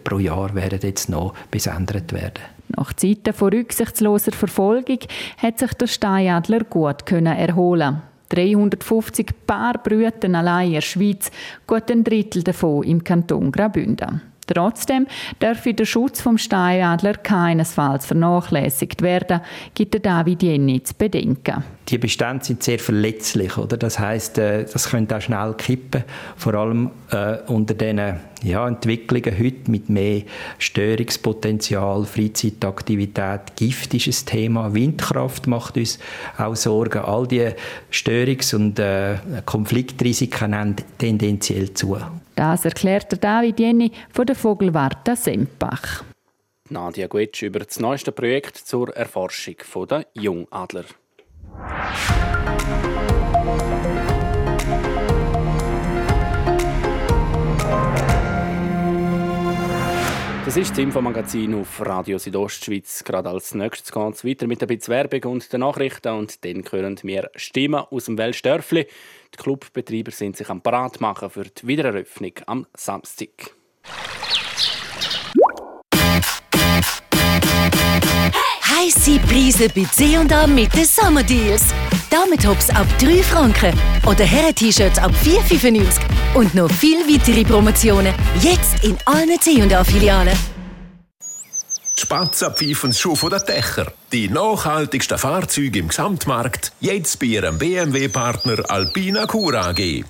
pro 0.04 0.18
Jahr 0.18 0.54
werden 0.54 0.80
jetzt 0.82 1.08
noch 1.08 1.34
besendert 1.50 2.12
werden. 2.12 2.35
Nach 2.68 2.92
Zeiten 2.92 3.32
von 3.32 3.52
rücksichtsloser 3.52 4.32
Verfolgung 4.32 4.98
hat 5.38 5.58
sich 5.58 5.72
der 5.74 5.86
Steinadler 5.86 6.64
gut 6.64 7.10
erholen 7.10 8.02
350 8.28 9.46
Paar 9.46 9.74
Brüten 9.74 10.34
allein 10.34 10.68
in 10.68 10.72
der 10.74 10.80
Schweiz, 10.80 11.30
gut 11.66 11.90
ein 11.90 12.02
Drittel 12.02 12.42
davon 12.42 12.82
im 12.82 13.04
Kanton 13.04 13.52
Graubünden. 13.52 14.20
Trotzdem 14.46 15.06
darf 15.38 15.62
der 15.62 15.84
Schutz 15.84 16.20
vom 16.20 16.38
Steinadler 16.38 17.14
keinesfalls 17.14 18.06
vernachlässigt 18.06 19.02
werden, 19.02 19.40
gibt 19.74 20.04
David 20.04 20.42
Jenny 20.42 20.82
zu 20.82 20.94
bedenken 20.94 21.64
die 21.88 21.98
Bestände 21.98 22.44
sind 22.44 22.62
sehr 22.62 22.78
verletzlich, 22.78 23.56
oder? 23.56 23.76
Das 23.76 23.98
heißt, 23.98 24.38
äh, 24.38 24.64
das 24.64 24.90
könnte 24.90 25.16
auch 25.16 25.20
schnell 25.20 25.54
kippen, 25.54 26.04
vor 26.36 26.54
allem 26.54 26.90
äh, 27.10 27.38
unter 27.46 27.74
diesen 27.74 28.20
ja, 28.42 28.66
Entwicklungen 28.66 29.38
heute 29.38 29.70
mit 29.70 29.88
mehr 29.88 30.22
Störungspotenzial, 30.58 32.04
Freizeitaktivität, 32.04 33.56
Gift 33.56 33.94
ist 33.94 34.08
ein 34.08 34.26
Thema, 34.26 34.74
Windkraft 34.74 35.46
macht 35.46 35.76
uns 35.76 35.98
auch 36.38 36.56
Sorgen. 36.56 36.98
All 36.98 37.26
die 37.26 37.50
Störungs- 37.90 38.54
und 38.54 38.78
äh, 38.78 39.16
Konfliktrisiken 39.44 40.50
nehmen 40.50 40.76
tendenziell 40.98 41.72
zu. 41.74 41.98
Das 42.34 42.64
erklärt 42.64 43.22
David 43.22 43.60
Jenny 43.60 43.92
von 44.12 44.26
der 44.26 44.36
Vogelwarte 44.36 45.16
Sempach. 45.16 46.02
Nadia 46.68 47.06
Guetsch 47.06 47.42
über 47.42 47.60
das 47.60 47.78
neueste 47.78 48.10
Projekt 48.10 48.56
zur 48.56 48.94
Erforschung 48.94 49.54
der 49.88 50.06
Jungadler. 50.14 50.84
Das 60.46 60.56
ist 60.56 60.70
das 60.70 60.78
Infomagazin 60.78 61.54
auf 61.54 61.84
Radio 61.84 62.16
Südostschweiz. 62.16 63.04
Gerade 63.04 63.28
als 63.28 63.54
nächstes 63.54 63.92
geht 63.92 64.14
es 64.14 64.24
weiter 64.24 64.46
mit 64.46 64.62
ein 64.62 64.68
bisschen 64.68 64.94
Werbung 64.94 65.32
und 65.32 65.52
den 65.52 65.60
Nachrichten 65.60 66.14
und 66.14 66.44
dann 66.46 66.64
hören 66.70 66.98
wir 67.02 67.30
Stimmen 67.34 67.84
aus 67.90 68.06
dem 68.06 68.16
Weltstörfli. 68.16 68.86
Die 69.34 69.36
Clubbetreiber 69.36 70.12
sind 70.12 70.36
sich 70.36 70.48
am 70.48 70.62
Parat 70.62 70.98
machen 71.00 71.28
für 71.28 71.44
die 71.44 71.66
Wiedereröffnung 71.66 72.32
am 72.46 72.66
Samstag. 72.74 73.56
Heiße 78.78 79.18
Preise 79.20 79.70
bei 79.74 79.84
C&A 79.90 80.46
mit 80.46 80.74
den 80.74 80.84
Sommerdeals. 80.84 81.62
Damit-Tops 82.10 82.68
ab 82.68 82.86
3 82.98 83.22
Franken 83.22 83.72
oder 84.04 84.22
Herren-T-Shirts 84.22 84.98
ab 84.98 85.12
4,95 85.24 85.98
und 86.34 86.54
noch 86.54 86.70
viel 86.70 86.98
weitere 87.08 87.42
Promotionen 87.42 88.14
jetzt 88.42 88.84
in 88.84 88.98
allen 89.06 89.40
C&A-Filialen. 89.40 90.36
Spatzapfeifens 91.96 93.00
Schuh 93.00 93.16
von 93.16 93.30
der 93.30 93.40
Dächer. 93.40 93.90
Die 94.12 94.28
nachhaltigsten 94.28 95.16
Fahrzeuge 95.16 95.78
im 95.78 95.88
Gesamtmarkt. 95.88 96.72
Jetzt 96.80 97.18
bei 97.18 97.26
Ihrem 97.26 97.56
BMW-Partner 97.56 98.62
Alpina 98.68 99.24
Cura 99.24 99.70
AG. 99.70 100.04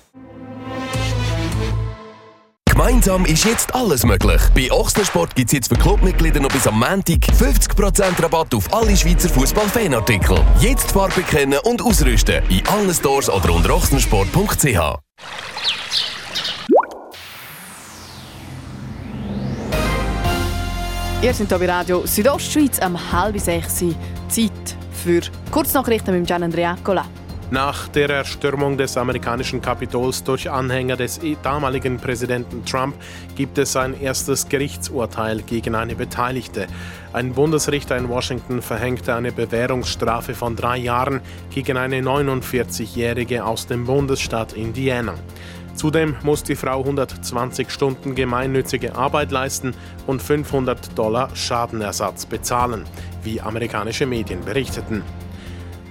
Gemeinsam 2.77 3.25
ist 3.25 3.43
jetzt 3.43 3.73
alles 3.73 4.05
möglich. 4.05 4.39
Bei 4.53 4.71
Ochsensport 4.71 5.33
gibt 5.33 5.47
es 5.47 5.53
jetzt 5.53 5.67
für 5.69 5.79
Clubmitglieder 5.79 6.39
noch 6.39 6.51
bis 6.51 6.67
am 6.67 6.77
Montag 6.77 7.25
50% 7.25 8.21
Rabatt 8.21 8.53
auf 8.53 8.71
alle 8.71 8.95
Schweizer 8.95 9.29
Fußball-Fanartikel. 9.29 10.37
Jetzt 10.59 10.91
Farbe 10.91 11.23
kennen 11.23 11.57
und 11.63 11.81
ausrüsten 11.81 12.43
in 12.49 12.67
allen 12.67 12.93
Stores 12.93 13.31
oder 13.31 13.51
unter 13.51 13.73
ochsensport.ch. 13.73 14.63
Ihr 21.23 21.33
seid 21.33 21.47
hier 21.47 21.57
bei 21.57 21.65
Radio 21.65 22.05
Südostschweiz 22.05 22.77
am 22.77 23.11
halb 23.11 23.39
sechs. 23.39 23.83
Zeit 24.29 24.51
für 25.03 25.21
Kurznachrichten 25.49 26.13
mit 26.13 26.27
Gian 26.27 26.43
Andrea 26.43 26.77
Cola. 26.83 27.05
Nach 27.49 27.87
der 27.87 28.09
Erstürmung 28.09 28.77
des 28.77 28.97
amerikanischen 28.97 29.61
Kapitols 29.61 30.21
durch 30.21 30.51
Anhänger 30.51 30.97
des 30.97 31.21
damaligen 31.43 31.95
Präsidenten 31.95 32.65
Trump 32.65 32.93
gibt 33.37 33.57
es 33.57 33.77
ein 33.77 33.97
erstes 34.01 34.49
Gerichtsurteil 34.49 35.43
gegen 35.43 35.73
eine 35.73 35.95
Beteiligte. 35.95 36.67
Ein 37.13 37.31
Bundesrichter 37.31 37.95
in 37.95 38.09
Washington 38.09 38.61
verhängte 38.61 39.15
eine 39.15 39.31
Bewährungsstrafe 39.31 40.33
von 40.33 40.57
drei 40.57 40.75
Jahren 40.75 41.21
gegen 41.49 41.77
eine 41.77 42.01
49-Jährige 42.01 43.45
aus 43.45 43.65
dem 43.65 43.85
Bundesstaat 43.85 44.51
Indiana. 44.51 45.13
Zudem 45.73 46.17
muss 46.23 46.43
die 46.43 46.55
Frau 46.55 46.79
120 46.79 47.69
Stunden 47.69 48.13
gemeinnützige 48.13 48.95
Arbeit 48.95 49.31
leisten 49.31 49.73
und 50.05 50.21
500 50.21 50.97
Dollar 50.97 51.33
Schadenersatz 51.33 52.25
bezahlen, 52.25 52.83
wie 53.23 53.39
amerikanische 53.39 54.05
Medien 54.05 54.43
berichteten. 54.43 55.01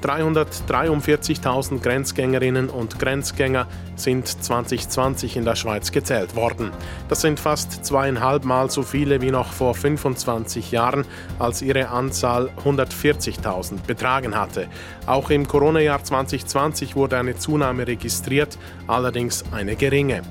343.000 0.07 1.81
Grenzgängerinnen 1.81 2.71
und 2.71 2.99
Grenzgänger 2.99 3.67
sind 3.97 4.29
2020 4.29 5.37
in 5.37 5.45
der 5.45 5.57
Schweiz 5.57 5.91
gezählt 5.91 6.37
worden. 6.37 6.71
Das 7.09 7.21
sind 7.23 7.41
fast 7.41 7.85
zweieinhalb 7.85 8.45
Mal 8.45 8.71
so 8.71 8.83
viele 8.83 9.21
wie 9.21 9.31
noch 9.31 9.53
vor 9.53 9.75
25 9.75 10.71
Jahren, 10.71 11.05
als 11.39 11.61
ihre 11.61 11.89
Anzahl 11.89 12.51
140.000 12.65 13.85
betragen 13.87 14.37
hatte. 14.37 14.69
Auch 15.07 15.31
im 15.31 15.49
Corona-Jahr 15.49 16.05
2020 16.05 16.95
wurde 16.95 17.19
eine 17.19 17.37
Zunahme 17.37 17.87
registriert, 17.87 18.59
allerdings 18.87 19.45
eine 19.53 19.75
geringe. 19.75 20.23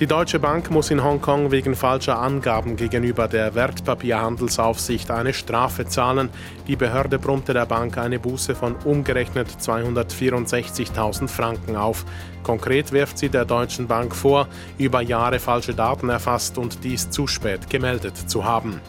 Die 0.00 0.06
Deutsche 0.06 0.38
Bank 0.38 0.70
muss 0.70 0.92
in 0.92 1.02
Hongkong 1.02 1.50
wegen 1.50 1.74
falscher 1.74 2.20
Angaben 2.20 2.76
gegenüber 2.76 3.26
der 3.26 3.56
Wertpapierhandelsaufsicht 3.56 5.10
eine 5.10 5.34
Strafe 5.34 5.86
zahlen. 5.86 6.30
Die 6.68 6.76
Behörde 6.76 7.18
brummte 7.18 7.52
der 7.52 7.66
Bank 7.66 7.98
eine 7.98 8.20
Buße 8.20 8.54
von 8.54 8.76
umgerechnet 8.84 9.48
264.000 9.60 11.26
Franken 11.26 11.74
auf. 11.74 12.04
Konkret 12.44 12.92
wirft 12.92 13.18
sie 13.18 13.28
der 13.28 13.44
Deutschen 13.44 13.88
Bank 13.88 14.14
vor, 14.14 14.46
über 14.78 15.00
Jahre 15.00 15.40
falsche 15.40 15.74
Daten 15.74 16.10
erfasst 16.10 16.58
und 16.58 16.84
dies 16.84 17.10
zu 17.10 17.26
spät 17.26 17.68
gemeldet 17.68 18.16
zu 18.16 18.44
haben. 18.44 18.80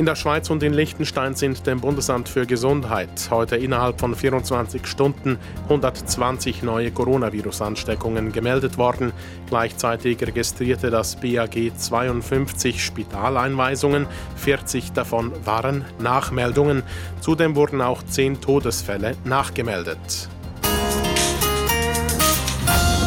In 0.00 0.06
der 0.06 0.16
Schweiz 0.16 0.48
und 0.48 0.62
in 0.62 0.72
Liechtenstein 0.72 1.34
sind 1.34 1.66
dem 1.66 1.82
Bundesamt 1.82 2.30
für 2.30 2.46
Gesundheit 2.46 3.10
heute 3.28 3.56
innerhalb 3.56 4.00
von 4.00 4.14
24 4.14 4.86
Stunden 4.86 5.36
120 5.64 6.62
neue 6.62 6.90
Coronavirus-Ansteckungen 6.90 8.32
gemeldet 8.32 8.78
worden. 8.78 9.12
Gleichzeitig 9.50 10.22
registrierte 10.22 10.88
das 10.88 11.16
BAG 11.16 11.72
52 11.76 12.82
Spitaleinweisungen, 12.82 14.06
40 14.36 14.92
davon 14.92 15.32
waren 15.44 15.84
Nachmeldungen. 15.98 16.82
Zudem 17.20 17.54
wurden 17.54 17.82
auch 17.82 18.02
10 18.02 18.40
Todesfälle 18.40 19.16
nachgemeldet. 19.24 20.30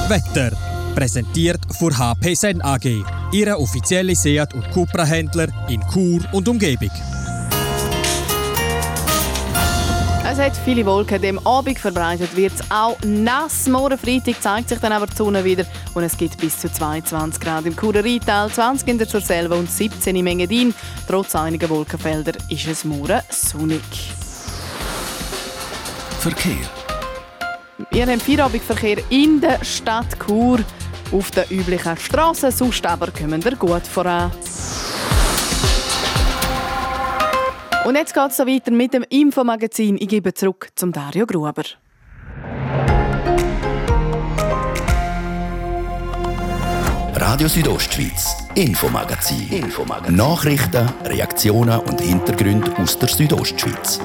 Wetter 0.09 0.72
Präsentiert 0.95 1.59
von 1.79 1.97
HP 1.97 2.35
Sen 2.35 2.61
AG, 2.61 3.03
Ihre 3.31 3.57
offizielle 3.57 4.15
Seat- 4.15 4.53
und 4.53 4.69
Cupra-Händler 4.71 5.47
in 5.67 5.81
Chur 5.91 6.21
und 6.31 6.47
Umgebung. 6.47 6.91
Es 10.23 10.39
hat 10.39 10.55
viele 10.63 10.85
Wolken. 10.85 11.21
Dem 11.21 11.39
Abend 11.45 11.79
verbreitet 11.79 12.35
wird 12.35 12.53
es 12.53 12.71
auch 12.71 12.97
nass. 13.03 13.67
Morgen 13.67 13.97
Freitag 13.97 14.41
zeigt 14.41 14.69
sich 14.69 14.79
dann 14.79 14.91
aber 14.91 15.07
die 15.07 15.15
Sonne 15.15 15.43
wieder 15.43 15.65
und 15.95 16.03
es 16.03 16.15
gibt 16.15 16.37
bis 16.37 16.59
zu 16.59 16.71
22 16.71 17.41
Grad 17.41 17.65
im 17.65 17.75
Churer 17.75 18.03
Rheintal, 18.03 18.51
20 18.51 18.87
in 18.87 18.97
der 18.99 19.07
Surselva 19.07 19.55
und 19.55 19.69
17 19.71 20.15
im 20.15 20.27
Engadin. 20.27 20.73
Trotz 21.07 21.35
einiger 21.35 21.69
Wolkenfelder 21.69 22.33
ist 22.49 22.67
es 22.67 22.85
morgen 22.85 23.19
sonnig. 23.29 23.81
Verkehr. 26.19 26.69
Wir 27.91 28.05
haben 28.07 28.19
Feierabendverkehr 28.19 28.97
in 29.09 29.41
der 29.41 29.63
Stadt 29.63 30.17
Chur 30.25 30.59
auf 31.13 31.31
den 31.31 31.45
üblichen 31.49 31.95
Straßen, 31.95 32.51
sonst 32.51 32.85
aber 32.85 33.11
kommen 33.11 33.43
wir 33.43 33.55
gut 33.55 33.87
voran. 33.87 34.31
Und 37.85 37.95
jetzt 37.95 38.13
geht 38.13 38.29
es 38.29 38.37
so 38.37 38.47
weiter 38.47 38.71
mit 38.71 38.93
dem 38.93 39.05
Infomagazin. 39.09 39.97
Ich 39.99 40.07
gebe 40.07 40.33
zurück 40.33 40.69
zum 40.75 40.91
Dario 40.91 41.25
Gruber. 41.25 41.63
Radio 47.15 47.47
Südostschweiz, 47.47 48.35
Infomagazin. 48.55 49.49
Infomagazin. 49.49 50.15
Nachrichten, 50.15 50.89
Reaktionen 51.05 51.79
und 51.79 52.01
Hintergründe 52.01 52.71
aus 52.77 52.97
der 52.99 53.09
Südostschweiz. 53.09 53.99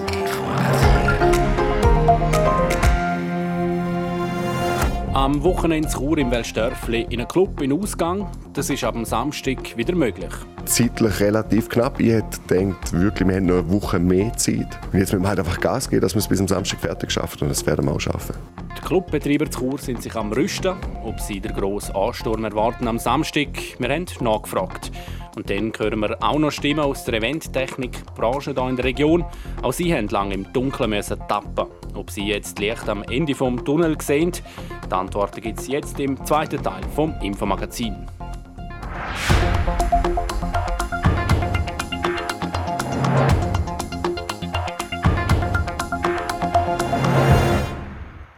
Am 5.18 5.42
Wochenende 5.42 5.88
Chur 5.88 6.16
im 6.18 6.30
Wellstörfli 6.30 7.02
in 7.10 7.18
einem 7.18 7.26
Club 7.26 7.60
in 7.60 7.72
Ausgang. 7.72 8.30
Das 8.52 8.70
ist 8.70 8.84
ab 8.84 8.94
dem 8.94 9.04
Samstag 9.04 9.76
wieder 9.76 9.96
möglich. 9.96 10.30
Zeitlich 10.64 11.18
relativ 11.18 11.68
knapp. 11.68 11.98
Ich 11.98 12.12
hätte 12.12 12.38
gedacht, 12.46 12.92
wirklich, 12.92 13.28
wir 13.28 13.34
haben 13.34 13.46
noch 13.46 13.58
eine 13.58 13.68
Woche 13.72 13.98
mehr 13.98 14.32
Zeit. 14.34 14.78
Und 14.92 15.00
jetzt 15.00 15.12
müssen 15.12 15.22
wir 15.22 15.28
halt 15.28 15.40
einfach 15.40 15.58
Gas 15.58 15.90
geben, 15.90 16.02
dass 16.02 16.14
wir 16.14 16.20
es 16.20 16.28
bis 16.28 16.38
am 16.38 16.46
Samstag 16.46 16.78
fertig 16.78 17.10
schaffen. 17.10 17.42
Und 17.42 17.48
das 17.48 17.66
werden 17.66 17.86
wir 17.86 17.94
auch 17.94 18.00
schaffen. 18.00 18.36
Die 18.76 18.80
Clubbetreiber 18.80 19.50
zu 19.50 19.58
Chur 19.58 19.78
sind 19.78 20.00
sich 20.00 20.14
am 20.14 20.30
Rüsten, 20.30 20.76
ob 21.02 21.18
sie 21.18 21.40
den 21.40 21.52
grossen 21.52 21.96
Ansturm 21.96 22.44
erwarten 22.44 22.86
am 22.86 23.00
Samstag. 23.00 23.48
Wir 23.80 23.88
haben 23.88 24.06
nachgefragt. 24.20 24.92
Und 25.38 25.48
dann 25.50 25.72
hören 25.78 26.00
wir 26.00 26.20
auch 26.20 26.36
noch 26.36 26.50
Stimmen 26.50 26.80
aus 26.80 27.04
der 27.04 27.14
Eventtechnik-Branche 27.14 28.54
hier 28.54 28.68
in 28.68 28.74
der 28.74 28.84
Region. 28.84 29.24
Auch 29.62 29.72
sie 29.72 29.94
haben 29.94 30.08
lange 30.08 30.34
im 30.34 30.52
Dunkeln 30.52 31.00
tappen. 31.28 31.68
Ob 31.94 32.10
sie 32.10 32.24
jetzt 32.24 32.58
Licht 32.58 32.88
am 32.88 33.04
Ende 33.04 33.36
vom 33.36 33.64
Tunnel 33.64 33.96
sehen, 34.00 34.32
die 34.32 34.92
Antworten 34.92 35.40
gibt 35.40 35.60
es 35.60 35.68
jetzt 35.68 36.00
im 36.00 36.26
zweiten 36.26 36.60
Teil 36.60 36.82
vom 36.96 37.14
Infomagazin. 37.22 37.94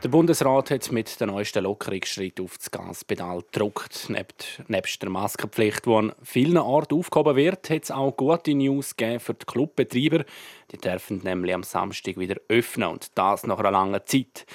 Der 0.02 0.08
Bundesrat 0.08 0.70
hat 0.70 0.90
mit 0.92 1.20
den 1.20 1.28
neuesten 1.28 1.64
Lockerungsschritten 1.64 2.42
auf 2.42 2.56
das 2.56 2.70
Gaspedal 2.70 3.42
gedruckt. 3.42 4.08
Nebst, 4.08 5.02
der 5.02 5.10
Maskenpflicht, 5.10 5.84
die 5.84 5.90
an 5.92 6.12
vielen 6.22 6.56
Orten 6.56 6.94
aufgehoben 6.98 7.36
wird, 7.36 7.68
hat 7.68 7.82
es 7.82 7.90
auch 7.90 8.16
gute 8.16 8.54
News 8.54 8.94
für 8.96 9.34
die 9.34 9.44
Clubbetreiber. 9.44 10.24
Die 10.72 10.78
dürfen 10.78 11.18
nämlich 11.18 11.54
am 11.54 11.64
Samstag 11.64 12.16
wieder 12.16 12.36
öffnen 12.48 12.88
und 12.88 13.10
das 13.18 13.44
nach 13.44 13.58
einer 13.58 13.72
langen 13.72 14.00
Zeit. 14.06 14.46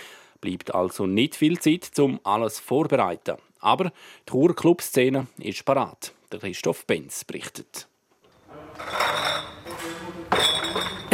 Bleibt 0.42 0.74
also 0.74 1.06
nicht 1.06 1.36
viel 1.36 1.60
Zeit, 1.60 1.92
um 2.00 2.20
alles 2.24 2.60
vorzubereiten. 2.60 3.38
Aber 3.60 3.92
die 4.28 4.32
Churer 4.32 4.56
Clubszene 4.56 5.28
ist 5.38 5.64
parat. 5.64 6.12
Der 6.32 6.40
Christoph 6.40 6.88
Benz 6.88 7.24
berichtet. 7.24 7.88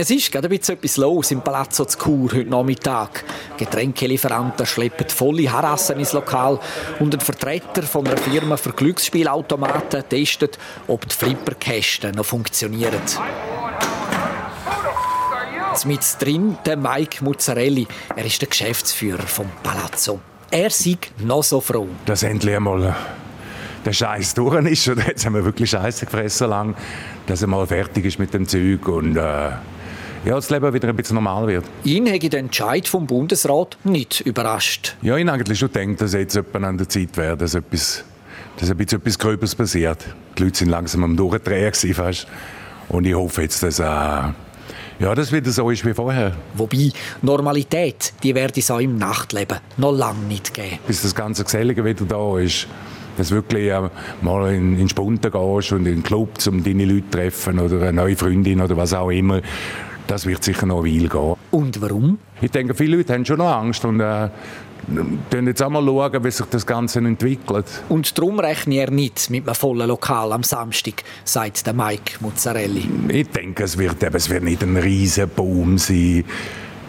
Es 0.01 0.09
ist 0.09 0.31
gerade 0.31 0.47
ein 0.47 0.57
bisschen 0.57 0.77
etwas 0.77 0.97
los 0.97 1.29
im 1.29 1.41
Palazzo 1.41 1.85
Chur 1.85 2.31
heute 2.33 2.49
Nachmittag. 2.49 3.23
Getränkelieferanten 3.55 4.65
schleppen 4.65 5.07
volle 5.07 5.51
Harassen 5.51 5.99
ins 5.99 6.13
Lokal 6.13 6.59
und 6.99 7.13
ein 7.13 7.19
Vertreter 7.19 7.83
von 7.83 8.07
einer 8.07 8.17
Firma 8.17 8.57
für 8.57 8.71
Glücksspielautomaten 8.71 10.03
testet, 10.09 10.57
ob 10.87 11.07
die 11.07 11.15
Flipperkästen 11.15 12.15
noch 12.15 12.25
funktionieren. 12.25 12.99
Mit 15.85 16.01
drin 16.19 16.57
der 16.65 16.77
Mike 16.77 17.23
Muzzarelli. 17.23 17.85
Er 18.15 18.25
ist 18.25 18.41
der 18.41 18.49
Geschäftsführer 18.49 19.27
vom 19.27 19.51
Palazzo. 19.61 20.19
Er 20.49 20.71
sieht 20.71 21.11
noch 21.19 21.43
so 21.43 21.61
froh. 21.61 21.87
Dass 22.07 22.23
endlich 22.23 22.55
einmal 22.55 22.95
der 23.85 23.93
Scheiß 23.93 24.33
durch 24.33 24.65
ist. 24.65 24.87
Und 24.87 25.05
jetzt 25.05 25.27
haben 25.27 25.35
wir 25.35 25.45
wirklich 25.45 25.69
Scheiße 25.69 26.07
gefressen 26.07 26.49
lang, 26.49 26.75
dass 27.27 27.43
er 27.43 27.49
mal 27.49 27.67
fertig 27.67 28.05
ist 28.05 28.17
mit 28.17 28.33
dem 28.33 28.47
Zeug 28.47 28.87
und 28.87 29.15
äh, 29.15 29.51
ja, 30.25 30.35
das 30.35 30.49
Leben 30.49 30.73
wieder 30.73 30.87
ein 30.87 30.95
bisschen 30.95 31.15
normal 31.15 31.47
wird. 31.47 31.65
Ihn 31.83 32.05
hätte 32.05 32.29
der 32.29 32.41
Entscheid 32.41 32.87
vom 32.87 33.07
Bundesrat 33.07 33.77
nicht 33.83 34.21
überrascht. 34.21 34.95
Ja, 35.01 35.17
ich 35.17 35.27
eigentlich 35.27 35.59
schon 35.59 35.71
gedacht, 35.71 36.01
dass 36.01 36.13
jetzt 36.13 36.35
etwa 36.35 36.59
an 36.59 36.77
der 36.77 36.87
Zeit 36.87 37.17
wäre, 37.17 37.35
dass 37.35 37.55
etwas, 37.55 38.03
dass 38.57 38.69
ein 38.69 38.77
bisschen 38.77 38.99
etwas 38.99 39.17
Gröbers 39.17 39.55
passiert. 39.55 40.05
Die 40.37 40.43
Leute 40.43 40.57
sind 40.59 40.69
langsam 40.69 41.03
am 41.03 41.17
Durchdrehen 41.17 41.73
fast. 41.93 42.27
Und 42.89 43.05
ich 43.05 43.15
hoffe 43.15 43.41
jetzt, 43.41 43.63
dass 43.63 43.79
äh, 43.79 43.83
ja, 43.83 45.15
das 45.15 45.31
wieder 45.31 45.49
so 45.49 45.69
ist 45.71 45.83
wie 45.85 45.93
vorher. 45.93 46.35
Wobei, 46.53 46.91
Normalität, 47.21 48.13
die 48.21 48.35
werde 48.35 48.59
es 48.59 48.69
auch 48.69 48.79
im 48.79 48.97
Nachtleben 48.97 49.57
noch 49.77 49.91
lange 49.91 50.25
nicht 50.25 50.53
geben. 50.53 50.77
Bis 50.85 51.01
das 51.01 51.15
ganze 51.15 51.43
Gesellige 51.43 51.83
wieder 51.83 52.05
da 52.05 52.37
ist 52.37 52.67
dass 53.17 53.27
du 53.27 53.35
wirklich 53.35 53.69
äh, 53.69 53.89
mal 54.21 54.53
in, 54.53 54.79
in 54.79 54.87
Spunten 54.87 55.31
gehst 55.31 55.71
und 55.73 55.85
in 55.85 55.95
den 55.95 56.03
Club, 56.03 56.37
um 56.47 56.63
deine 56.63 56.85
Leute 56.85 57.03
zu 57.09 57.17
treffen 57.17 57.59
oder 57.59 57.81
eine 57.81 57.93
neue 57.93 58.15
Freundin 58.15 58.61
oder 58.61 58.77
was 58.77 58.93
auch 58.93 59.09
immer. 59.09 59.41
Das 60.11 60.25
wird 60.25 60.43
sicher 60.43 60.65
noch 60.65 60.83
eine 60.83 60.93
Weile 60.93 61.07
gehen. 61.07 61.35
Und 61.51 61.81
warum? 61.81 62.19
Ich 62.41 62.51
denke, 62.51 62.73
viele 62.73 62.97
Leute 62.97 63.13
haben 63.13 63.23
schon 63.23 63.37
noch 63.37 63.49
Angst 63.49 63.85
und 63.85 64.01
äh, 64.01 64.27
schauen 65.31 65.47
jetzt 65.47 65.63
auch 65.63 65.69
mal 65.69 65.81
schauen, 65.85 66.23
wie 66.25 66.31
sich 66.31 66.45
das 66.47 66.65
Ganze 66.65 66.99
entwickelt. 66.99 67.65
Und 67.87 68.17
darum 68.17 68.37
rechne 68.41 68.75
er 68.75 68.91
nicht 68.91 69.29
mit 69.29 69.47
einem 69.47 69.55
vollen 69.55 69.87
Lokal 69.87 70.33
am 70.33 70.43
Samstag, 70.43 71.03
sagt 71.23 71.65
der 71.65 71.73
Mike 71.73 72.15
Muzzarelli. 72.19 72.89
Ich 73.07 73.29
denke, 73.29 73.63
es 73.63 73.77
wird, 73.77 74.03
eben, 74.03 74.13
es 74.13 74.29
wird 74.29 74.43
nicht 74.43 74.61
ein 74.63 74.75
riesen 74.75 75.29
Boom 75.29 75.77
sein. 75.77 76.25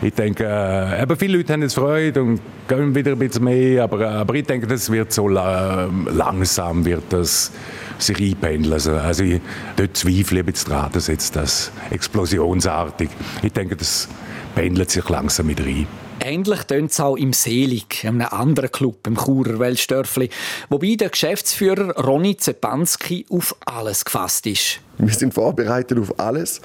Ich 0.02 0.14
denke, 0.14 0.44
äh, 0.44 1.00
eben 1.00 1.16
viele 1.16 1.36
Leute 1.36 1.52
haben 1.52 1.62
jetzt 1.62 1.74
Freude 1.74 2.22
und 2.24 2.40
gehen 2.66 2.92
wieder 2.92 3.12
ein 3.12 3.18
bisschen 3.20 3.44
mehr, 3.44 3.84
aber, 3.84 4.00
äh, 4.00 4.04
aber 4.06 4.34
ich 4.34 4.46
denke, 4.46 4.66
das 4.66 4.90
wird 4.90 5.12
so 5.12 5.28
la 5.28 5.88
langsam 6.10 6.84
wird 6.84 7.04
das 7.10 7.52
sich 8.02 8.20
einpendeln. 8.20 8.72
Also, 8.72 8.92
also 8.92 9.24
ich, 9.24 9.40
dort 9.76 9.96
zweifle 9.96 10.40
ich 10.40 10.46
jetzt 10.46 10.68
dran, 10.68 10.90
dass 10.92 11.06
jetzt 11.06 11.36
das 11.36 11.70
explosionsartig. 11.90 13.10
Ich 13.42 13.52
denke, 13.52 13.76
das 13.76 14.08
pendelt 14.54 14.90
sich 14.90 15.08
langsam 15.08 15.48
wieder 15.48 15.64
ein. 15.64 15.86
Ähnlich 16.24 16.62
tönt 16.64 16.92
es 16.92 17.00
auch 17.00 17.16
im 17.16 17.32
Selig, 17.32 18.04
einem 18.06 18.20
anderen 18.20 18.70
Club 18.70 19.06
im 19.08 19.16
Churer 19.16 19.58
Weltstörfli, 19.58 20.30
wobei 20.68 20.94
der 20.94 21.08
Geschäftsführer 21.08 21.96
Ronny 21.96 22.36
Zepanski 22.36 23.26
auf 23.28 23.56
alles 23.64 24.04
gefasst 24.04 24.46
ist. 24.46 24.78
Wir 24.98 25.12
sind 25.12 25.34
vorbereitet 25.34 25.98
auf 25.98 26.20
alles, 26.20 26.60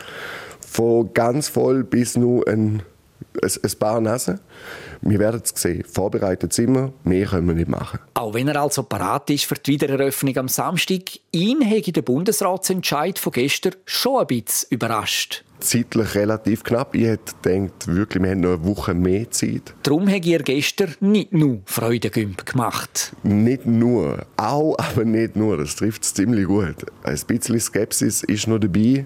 von 0.60 1.12
ganz 1.14 1.48
voll 1.48 1.84
bis 1.84 2.16
nur 2.18 2.48
ein 2.48 2.84
ein, 3.42 3.80
paar 3.80 4.02
Nasen. 4.02 4.40
Wir 5.02 5.20
werden 5.20 5.42
es 5.44 5.62
sehen. 5.62 5.84
Vorbereitet 5.84 6.54
sind 6.54 6.74
wir, 6.74 6.94
mehr 7.04 7.28
können 7.28 7.48
wir 7.48 7.56
nicht 7.56 7.70
machen. 7.70 8.00
Auch 8.14 8.34
wenn 8.34 8.48
er 8.48 8.62
also 8.62 8.84
parat 8.84 9.30
ist 9.30 9.46
für 9.46 9.56
die 9.56 9.74
Wiedereröffnung 9.74 10.38
am 10.38 10.48
Samstag, 10.48 11.02
ihn 11.32 11.62
hätte 11.62 11.92
der 11.92 12.02
Bundesratsentscheid 12.02 13.20
von 13.20 13.32
gestern 13.32 13.76
schon 13.86 14.22
ein 14.22 14.28
bisschen 14.28 14.68
überrascht 14.72 15.44
zeitlich 15.60 16.16
relativ 16.16 16.64
knapp. 16.64 16.96
Ich 16.96 17.06
hätte 17.06 17.34
gedacht, 17.42 17.88
wirklich, 17.88 18.24
wir 18.24 18.32
haben 18.32 18.42
noch 18.42 18.54
eine 18.54 18.66
Woche 18.66 18.94
mehr 18.94 19.30
Zeit. 19.32 19.74
Darum 19.84 20.08
habe 20.08 20.18
ich 20.18 20.44
gestern 20.44 20.96
nicht 21.00 21.34
nur 21.34 21.62
Freudengümp 21.66 22.46
gemacht. 22.46 23.14
Nicht 23.24 23.66
nur, 23.66 24.26
auch, 24.38 24.76
aber 24.78 25.06
nicht 25.06 25.36
nur. 25.36 25.58
Das 25.58 25.76
trifft 25.76 26.04
es 26.04 26.14
ziemlich 26.14 26.46
gut. 26.46 26.76
Ein 27.04 27.20
bisschen 27.28 27.60
Skepsis 27.60 28.24
ist 28.24 28.48
noch 28.48 28.60
dabei, 28.60 29.06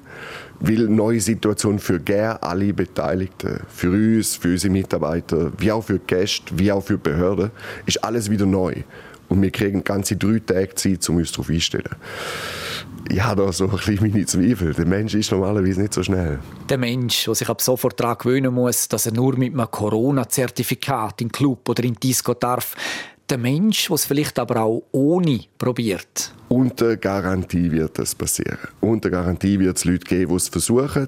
weil 0.59 0.87
neue 0.87 1.19
Situation 1.19 1.79
für 1.79 1.99
gerne 1.99 2.41
alle 2.43 2.73
Beteiligten, 2.73 3.61
für 3.67 3.91
uns, 3.91 4.35
für 4.35 4.49
unsere 4.49 4.71
Mitarbeiter, 4.71 5.51
wie 5.57 5.71
auch 5.71 5.83
für 5.83 5.99
die 5.99 6.07
Gäste, 6.07 6.57
wie 6.57 6.71
auch 6.71 6.83
für 6.83 6.97
die 6.97 7.09
Behörden, 7.09 7.51
ist 7.85 8.03
alles 8.03 8.29
wieder 8.29 8.45
neu. 8.45 8.75
Und 9.29 9.41
wir 9.41 9.51
kriegen 9.51 9.83
ganze 9.83 10.17
drei 10.17 10.39
Tage 10.39 10.75
Zeit, 10.75 11.07
um 11.09 11.17
uns 11.17 11.31
darauf 11.31 11.49
einzustellen 11.49 11.95
ich 13.11 13.21
habe 13.21 13.45
da 13.45 13.51
so 13.51 13.65
ein 13.65 13.71
bisschen 13.71 13.97
meine 13.99 14.25
Zweifel. 14.25 14.73
Der 14.73 14.85
Mensch 14.85 15.13
ist 15.15 15.31
normalerweise 15.31 15.81
nicht 15.81 15.93
so 15.93 16.01
schnell. 16.01 16.39
Der 16.69 16.77
Mensch, 16.77 17.25
der 17.25 17.35
sich 17.35 17.49
ab 17.49 17.61
sofort 17.61 17.99
daran 17.99 18.17
gewöhnen 18.17 18.53
muss, 18.53 18.87
dass 18.87 19.05
er 19.05 19.13
nur 19.13 19.37
mit 19.37 19.53
einem 19.53 19.69
Corona-Zertifikat 19.69 21.21
in 21.21 21.27
den 21.27 21.31
Club 21.31 21.67
oder 21.67 21.83
in 21.83 21.93
den 21.93 21.99
Disco 21.99 22.33
darf. 22.33 22.75
Der 23.29 23.37
Mensch, 23.37 23.87
der 23.87 23.95
es 23.95 24.05
vielleicht 24.05 24.39
aber 24.39 24.61
auch 24.61 24.83
ohne 24.91 25.41
probiert. 25.57 26.33
Unter 26.47 26.95
Garantie 26.95 27.71
wird 27.71 27.99
das 27.99 28.15
passieren. 28.15 28.57
Unter 28.79 29.09
Garantie 29.09 29.59
wird 29.59 29.77
es 29.77 29.85
Leute 29.85 30.05
geben, 30.05 30.31
die 30.31 30.35
es 30.37 30.47
versuchen. 30.47 31.07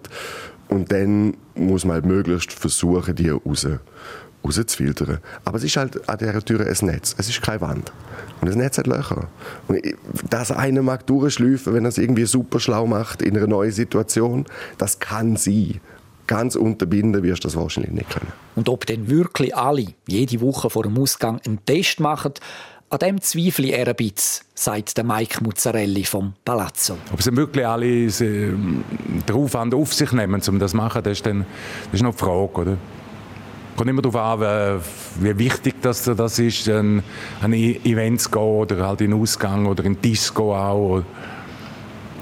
Und 0.68 0.92
dann 0.92 1.38
muss 1.56 1.86
man 1.86 1.96
halt 1.96 2.06
möglichst 2.06 2.52
versuchen, 2.52 3.16
die 3.16 3.30
raus 3.30 3.68
rauszufiltern. 4.44 5.20
Aber 5.46 5.58
es 5.58 5.64
ist 5.64 5.78
halt 5.78 6.08
an 6.08 6.18
dieser 6.18 6.44
Tür 6.44 6.62
ein 6.62 6.86
Netz. 6.88 7.16
Es 7.18 7.30
ist 7.30 7.42
keine 7.42 7.62
Wand. 7.62 7.92
Und 8.42 8.48
das 8.48 8.56
Netz 8.56 8.78
hat 8.78 8.88
Löcher. 8.88 9.28
Und 9.68 9.80
dass 10.30 10.52
einer 10.52 10.82
mag 10.82 11.08
durchschleifen, 11.08 11.74
wenn 11.74 11.86
er 11.86 11.90
es 11.90 11.98
irgendwie 11.98 12.26
super 12.26 12.60
schlau 12.60 12.86
macht 12.86 13.22
in 13.22 13.38
einer 13.38 13.48
neuen 13.48 13.72
Situation, 13.72 14.46
das 14.78 15.00
kann 15.00 15.38
sein. 15.38 15.80
Ganz 16.26 16.56
unterbinden 16.56 17.22
wirst 17.24 17.44
du 17.44 17.48
das 17.48 17.56
wahrscheinlich 17.56 17.92
nicht 17.92 18.10
können. 18.10 18.32
Und 18.56 18.70
ob 18.70 18.86
denn 18.86 19.10
wirklich 19.10 19.56
alle 19.56 19.88
jede 20.08 20.40
Woche 20.42 20.70
vor 20.70 20.84
dem 20.84 20.98
Ausgang 20.98 21.42
einen 21.46 21.64
Test 21.66 22.00
machen, 22.00 22.34
an 22.94 23.00
dem 23.00 23.22
zweifle 23.22 23.68
ich 23.68 23.76
ein 23.76 23.96
bisschen, 23.96 24.46
sagt 24.54 24.98
der 24.98 25.04
Mike 25.04 25.44
Muzzarelli 25.44 26.04
vom 26.04 26.34
Palazzo. 26.46 26.98
Ob 27.12 27.24
sie 27.24 27.36
wirklich 27.36 27.66
alle 27.66 27.88
äh, 27.88 28.10
den 28.20 29.36
Aufwand 29.36 29.74
auf 29.74 29.94
sich 29.94 30.12
nehmen, 30.12 30.42
um 30.48 30.60
das 30.60 30.72
zu 30.72 30.78
machen, 30.78 31.02
das 31.02 31.14
ist, 31.14 31.26
dann, 31.26 31.46
das 31.86 31.96
ist 31.96 32.04
noch 32.04 32.14
die 32.14 32.20
Frage. 32.20 32.62
Oder? 32.62 32.78
Kommt 33.76 33.90
immer 33.90 34.02
darauf 34.02 34.42
an, 34.44 34.82
wie 35.20 35.38
wichtig 35.38 35.76
das, 35.82 36.04
das 36.04 36.40
ist, 36.40 36.70
an, 36.70 37.04
an 37.42 37.54
e- 37.54 37.80
Events 37.84 38.30
gehen 38.30 38.42
oder 38.42 38.88
halt 38.88 39.02
in 39.02 39.12
den 39.12 39.20
Ausgang 39.20 39.66
oder 39.66 39.84
in 39.86 40.00
Disco 40.02 40.56
auch. 40.56 41.04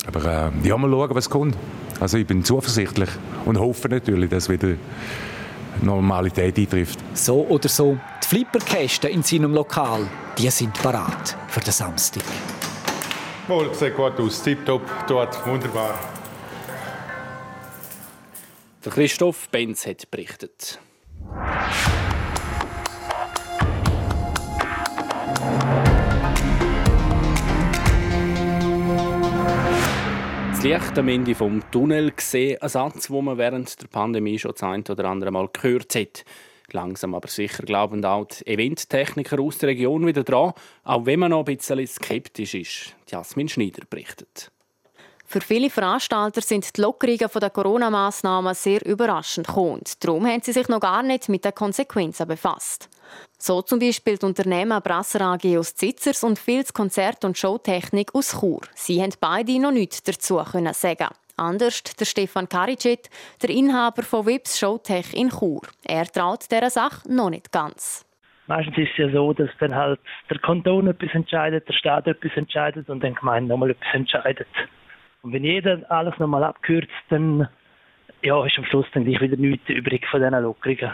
Aber 0.07 0.25
äh, 0.25 0.67
ja, 0.67 0.77
mal 0.77 0.89
schauen, 0.89 1.09
was 1.13 1.29
kommt. 1.29 1.55
Also 1.99 2.17
ich 2.17 2.25
bin 2.25 2.43
zuversichtlich 2.43 3.09
und 3.45 3.59
hoffe 3.59 3.87
natürlich, 3.89 4.29
dass 4.29 4.49
wieder 4.49 4.75
Normalität 5.81 6.57
eintrifft. 6.57 6.99
So 7.13 7.45
oder 7.47 7.69
so, 7.69 7.97
die 8.23 8.27
Flipperkästen 8.27 9.09
in 9.11 9.23
seinem 9.23 9.53
Lokal, 9.53 10.07
die 10.37 10.49
sind 10.49 10.73
parat 10.81 11.37
für 11.47 11.59
den 11.59 11.73
Samstag. 11.73 12.23
Wohl, 13.47 13.73
sieht 13.73 13.95
gut 13.95 14.19
aus, 14.19 14.41
tipptopp, 14.43 14.81
dort, 15.07 15.45
wunderbar. 15.45 15.99
Der 18.83 18.91
Christoph 18.91 19.49
Benz 19.49 19.85
hat 19.85 20.09
berichtet. 20.09 20.79
Das 30.61 30.63
Licht 30.63 30.99
am 30.99 31.07
Ende 31.07 31.33
des 31.33 31.63
Tunnel 31.71 32.11
gesehen, 32.11 32.61
ein 32.61 32.69
Satz, 32.69 33.07
den 33.07 33.25
man 33.25 33.37
während 33.39 33.81
der 33.81 33.87
Pandemie 33.87 34.37
schon 34.37 34.51
das 34.51 34.61
ein 34.61 34.83
oder 34.87 35.05
andere 35.05 35.31
Mal 35.31 35.49
gehört 35.51 35.95
hat. 35.95 36.23
Langsam 36.71 37.15
aber 37.15 37.27
sicher 37.27 37.63
glauben 37.63 38.05
auch 38.05 38.25
die 38.25 38.45
Eventtechniker 38.45 39.39
aus 39.39 39.57
der 39.57 39.69
Region 39.69 40.05
wieder 40.05 40.23
dran, 40.23 40.53
auch 40.83 41.05
wenn 41.07 41.19
man 41.19 41.31
noch 41.31 41.47
ein 41.47 41.57
bisschen 41.57 41.85
skeptisch 41.87 42.53
ist. 42.53 42.95
Jasmin 43.09 43.49
Schneider 43.49 43.83
berichtet. 43.89 44.51
Für 45.31 45.39
viele 45.39 45.69
Veranstalter 45.69 46.41
sind 46.41 46.75
die 46.75 46.81
Lockerungen 46.81 47.29
der 47.41 47.49
Corona-Massnahmen 47.49 48.53
sehr 48.53 48.85
überraschend 48.85 49.47
gekommen. 49.47 49.81
Darum 50.01 50.27
haben 50.27 50.41
sie 50.41 50.51
sich 50.51 50.67
noch 50.67 50.81
gar 50.81 51.03
nicht 51.03 51.29
mit 51.29 51.45
den 51.45 51.55
Konsequenzen 51.55 52.27
befasst. 52.27 52.89
So 53.37 53.61
zum 53.61 53.79
Beispiel 53.79 54.17
die 54.17 54.25
Unternehmen 54.25 54.81
Brasser 54.81 55.21
AG 55.21 55.57
aus 55.57 55.73
Zitzers 55.73 56.25
und 56.25 56.37
Fils 56.37 56.73
Konzert- 56.73 57.23
und 57.23 57.37
Showtechnik 57.37 58.13
aus 58.13 58.41
Chur. 58.41 58.59
Sie 58.75 59.01
haben 59.01 59.13
beide 59.21 59.57
noch 59.57 59.71
nichts 59.71 60.03
dazu 60.03 60.37
sagen. 60.73 61.07
Anders 61.37 61.81
der 61.81 62.05
Stefan 62.05 62.49
Karicet, 62.49 63.09
der 63.41 63.51
Inhaber 63.51 64.03
von 64.03 64.25
Wips 64.25 64.59
Showtech 64.59 65.13
in 65.13 65.29
Chur. 65.29 65.61
Er 65.87 66.07
traut 66.07 66.51
dieser 66.51 66.69
Sache 66.69 67.09
noch 67.09 67.29
nicht 67.29 67.53
ganz. 67.53 68.05
Meistens 68.47 68.77
ist 68.77 68.89
es 68.91 68.97
ja 68.97 69.09
so, 69.13 69.31
dass 69.31 69.49
dann 69.61 69.73
halt 69.73 70.01
der 70.29 70.39
Kanton 70.39 70.87
etwas 70.87 71.11
entscheidet, 71.13 71.69
der 71.69 71.73
Staat 71.73 72.07
etwas 72.07 72.33
entscheidet 72.35 72.89
und 72.89 73.01
dann 73.01 73.13
die 73.13 73.19
Gemeinde 73.19 73.47
nochmal 73.47 73.69
etwas 73.69 73.93
entscheidet. 73.93 74.47
Und 75.23 75.33
wenn 75.33 75.43
jeder 75.43 75.79
alles 75.89 76.17
nochmal 76.17 76.43
abkürzt, 76.43 76.91
dann 77.09 77.47
ja, 78.23 78.45
ist 78.45 78.57
am 78.57 78.65
Schluss 78.65 78.85
dann 78.93 79.05
gleich 79.05 79.21
wieder 79.21 79.37
nichts 79.37 79.67
übrig 79.69 80.05
von 80.07 80.21
diesen 80.21 80.41
Lockerungen. 80.41 80.91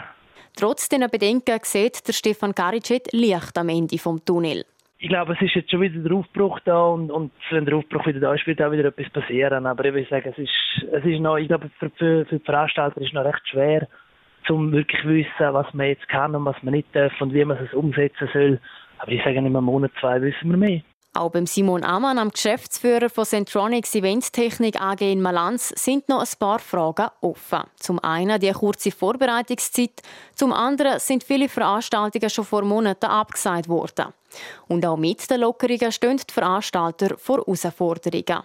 Trotz 0.56 0.88
dieser 0.88 1.08
Bedenken 1.08 1.58
sieht 1.62 2.06
der 2.06 2.12
Stefan 2.12 2.54
Karicet 2.54 3.12
Licht 3.12 3.56
am 3.56 3.68
Ende 3.68 3.96
des 3.96 4.24
Tunnel. 4.24 4.64
Ich 5.00 5.08
glaube, 5.08 5.34
es 5.34 5.40
ist 5.40 5.54
jetzt 5.54 5.70
schon 5.70 5.80
wieder 5.80 6.00
der 6.00 6.16
Aufbruch 6.16 6.58
da 6.64 6.88
und, 6.88 7.10
und 7.12 7.30
wenn 7.50 7.64
der 7.64 7.76
Aufbruch 7.76 8.04
wieder 8.06 8.18
da 8.18 8.34
ist, 8.34 8.46
wird 8.48 8.60
auch 8.60 8.72
wieder 8.72 8.86
etwas 8.86 9.08
passieren. 9.10 9.64
Aber 9.66 9.84
ich 9.84 9.94
will 9.94 10.06
sagen, 10.08 10.34
es 10.36 10.38
ist, 10.38 10.92
es 10.92 11.04
ist 11.04 11.20
noch, 11.20 11.36
ich 11.36 11.46
glaube, 11.46 11.70
für, 11.78 11.90
für, 11.90 12.26
für 12.26 12.38
die 12.38 12.44
Veranstalter 12.44 13.00
ist 13.00 13.08
es 13.08 13.12
noch 13.12 13.24
recht 13.24 13.46
schwer, 13.48 13.86
um 14.48 14.72
wirklich 14.72 15.00
zu 15.00 15.08
wissen, 15.08 15.54
was 15.54 15.72
man 15.72 15.86
jetzt 15.86 16.08
kann 16.08 16.34
und 16.34 16.44
was 16.44 16.60
man 16.62 16.74
nicht 16.74 16.88
darf 16.92 17.12
und 17.20 17.32
wie 17.32 17.44
man 17.44 17.64
es 17.64 17.72
umsetzen 17.72 18.28
soll. 18.32 18.60
Aber 18.98 19.12
ich 19.12 19.22
sage, 19.22 19.36
in 19.36 19.46
einem 19.46 19.62
Monat, 19.62 19.92
zwei 20.00 20.20
wissen 20.20 20.50
wir 20.50 20.56
mehr. 20.56 20.80
Auch 21.18 21.32
beim 21.32 21.46
Simon 21.46 21.82
Amann, 21.82 22.16
am 22.16 22.30
Geschäftsführer 22.30 23.10
von 23.10 23.24
Centronics 23.24 23.92
Eventtechnik 23.96 24.80
AG 24.80 25.00
in 25.00 25.20
Malanz, 25.20 25.70
sind 25.70 26.08
noch 26.08 26.20
ein 26.20 26.38
paar 26.38 26.60
Fragen 26.60 27.08
offen. 27.20 27.64
Zum 27.74 27.98
einen 27.98 28.38
die 28.38 28.52
kurze 28.52 28.92
Vorbereitungszeit, 28.92 30.00
zum 30.36 30.52
anderen 30.52 31.00
sind 31.00 31.24
viele 31.24 31.48
Veranstaltungen 31.48 32.30
schon 32.30 32.44
vor 32.44 32.62
Monaten 32.62 33.06
abgesagt 33.06 33.68
worden. 33.68 34.14
Und 34.68 34.86
auch 34.86 34.96
mit 34.96 35.28
den 35.28 35.40
Lockerungen 35.40 35.90
stehen 35.90 36.18
die 36.18 36.32
Veranstalter 36.32 37.18
vor 37.18 37.38
Herausforderungen. 37.38 38.44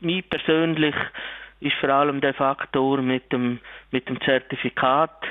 Mir 0.00 0.22
persönlich 0.22 0.94
ist 1.60 1.76
vor 1.80 1.88
allem 1.88 2.20
der 2.20 2.34
Faktor 2.34 3.00
mit 3.00 3.32
dem, 3.32 3.58
mit 3.90 4.06
dem 4.06 4.20
Zertifikat, 4.20 5.22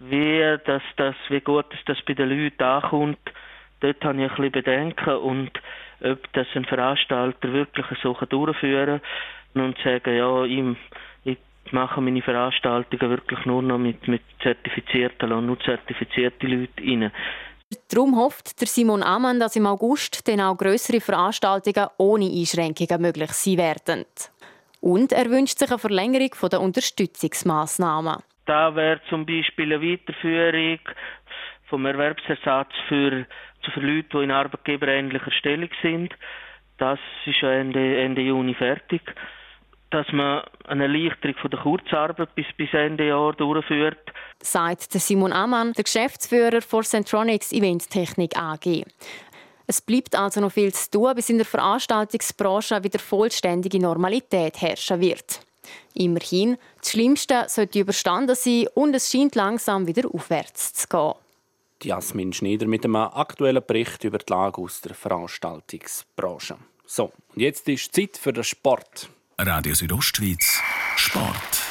wie, 0.00 0.58
das, 0.66 0.82
das, 0.98 1.14
wie 1.30 1.40
gut 1.40 1.64
das 1.86 1.96
bei 2.06 2.12
den 2.12 2.28
Leuten 2.28 2.62
ankommt. 2.62 3.20
Dort 3.80 4.04
habe 4.04 4.22
ich 4.22 4.30
ein 4.30 4.36
bisschen 4.36 4.52
Bedenken 4.52 5.16
und 5.16 5.50
ob 6.02 6.32
das 6.32 6.46
ein 6.54 6.64
Veranstalter 6.64 7.52
wirklich 7.52 7.86
so 8.02 8.12
durchführen 8.14 9.00
kann 9.54 9.62
und 9.62 9.78
sagen, 9.78 10.16
ja, 10.16 10.44
ich, 10.44 10.76
ich 11.24 11.72
mache 11.72 12.00
meine 12.00 12.22
Veranstaltungen 12.22 13.10
wirklich 13.10 13.44
nur 13.44 13.62
noch 13.62 13.78
mit, 13.78 14.06
mit 14.08 14.22
zertifizierten 14.42 15.32
und 15.32 15.46
nur 15.46 15.60
zertifizierte 15.60 16.46
Leute 16.46 16.82
rein. 16.82 17.12
Darum 17.92 18.16
hofft 18.16 18.60
der 18.60 18.68
Simon 18.68 19.02
Amann, 19.02 19.40
dass 19.40 19.56
im 19.56 19.66
August 19.66 20.28
dann 20.28 20.40
auch 20.40 20.56
grössere 20.56 21.00
Veranstaltungen 21.00 21.88
ohne 21.98 22.26
Einschränkungen 22.26 23.02
möglich 23.02 23.32
sein 23.32 23.58
werden. 23.58 24.04
Und 24.80 25.12
er 25.12 25.28
wünscht 25.30 25.58
sich 25.58 25.70
eine 25.70 25.78
Verlängerung 25.78 26.30
der 26.50 26.60
Unterstützungsmaßnahmen. 26.60 28.22
Da 28.46 28.74
wäre 28.76 29.00
zum 29.08 29.26
Beispiel 29.26 29.72
eine 29.72 29.82
Weiterführung 29.82 30.78
vom 31.68 31.86
Erwerbsersatz 31.86 32.70
für 32.88 33.26
für 33.72 33.80
Leute, 33.80 34.08
die 34.12 34.24
in 34.24 34.30
arbeitgeberähnlicher 34.30 35.30
Stellung 35.32 35.70
sind. 35.82 36.14
Das 36.78 36.98
ist 37.24 37.42
Ende, 37.42 38.00
Ende 38.00 38.22
Juni 38.22 38.54
fertig. 38.54 39.02
dass 39.90 40.06
man 40.12 40.42
eine 40.66 40.84
Erleichterung 40.84 41.36
von 41.36 41.50
der 41.50 41.60
Kurzarbeit 41.60 42.34
bis, 42.34 42.46
bis 42.56 42.72
Ende 42.72 43.06
Jahr 43.06 43.32
durchführt. 43.34 44.12
Sagt 44.42 44.92
Simon 44.92 45.32
Amann, 45.32 45.72
der 45.74 45.84
Geschäftsführer 45.84 46.60
von 46.60 46.82
Centronics 46.82 47.52
Eventtechnik 47.52 48.36
AG. 48.36 48.84
Es 49.66 49.80
bleibt 49.80 50.16
also 50.16 50.40
noch 50.40 50.52
viel 50.52 50.72
zu 50.72 50.90
tun, 50.90 51.14
bis 51.14 51.30
in 51.30 51.38
der 51.38 51.46
Veranstaltungsbranche 51.46 52.82
wieder 52.84 52.98
vollständige 52.98 53.80
Normalität 53.80 54.60
herrschen 54.60 55.00
wird. 55.00 55.40
Immerhin, 55.94 56.56
das 56.80 56.90
Schlimmste 56.90 57.44
sollte 57.48 57.80
überstanden 57.80 58.36
sein 58.36 58.66
und 58.74 58.94
es 58.94 59.10
scheint 59.10 59.34
langsam 59.34 59.86
wieder 59.86 60.08
aufwärts 60.12 60.74
zu 60.74 60.88
gehen. 60.88 61.14
Jasmin 61.82 62.32
Schneider 62.32 62.66
mit 62.66 62.84
einem 62.84 62.96
aktuellen 62.96 63.62
Bericht 63.66 64.04
über 64.04 64.18
die 64.18 64.32
Lage 64.32 64.60
aus 64.60 64.80
der 64.80 64.94
Veranstaltungsbranche. 64.94 66.56
So, 66.86 67.12
und 67.34 67.40
jetzt 67.40 67.68
ist 67.68 67.94
Zeit 67.94 68.16
für 68.16 68.32
den 68.32 68.44
Sport. 68.44 69.08
Radio 69.38 69.74
Südostschweiz, 69.74 70.60
Sport. 70.96 71.62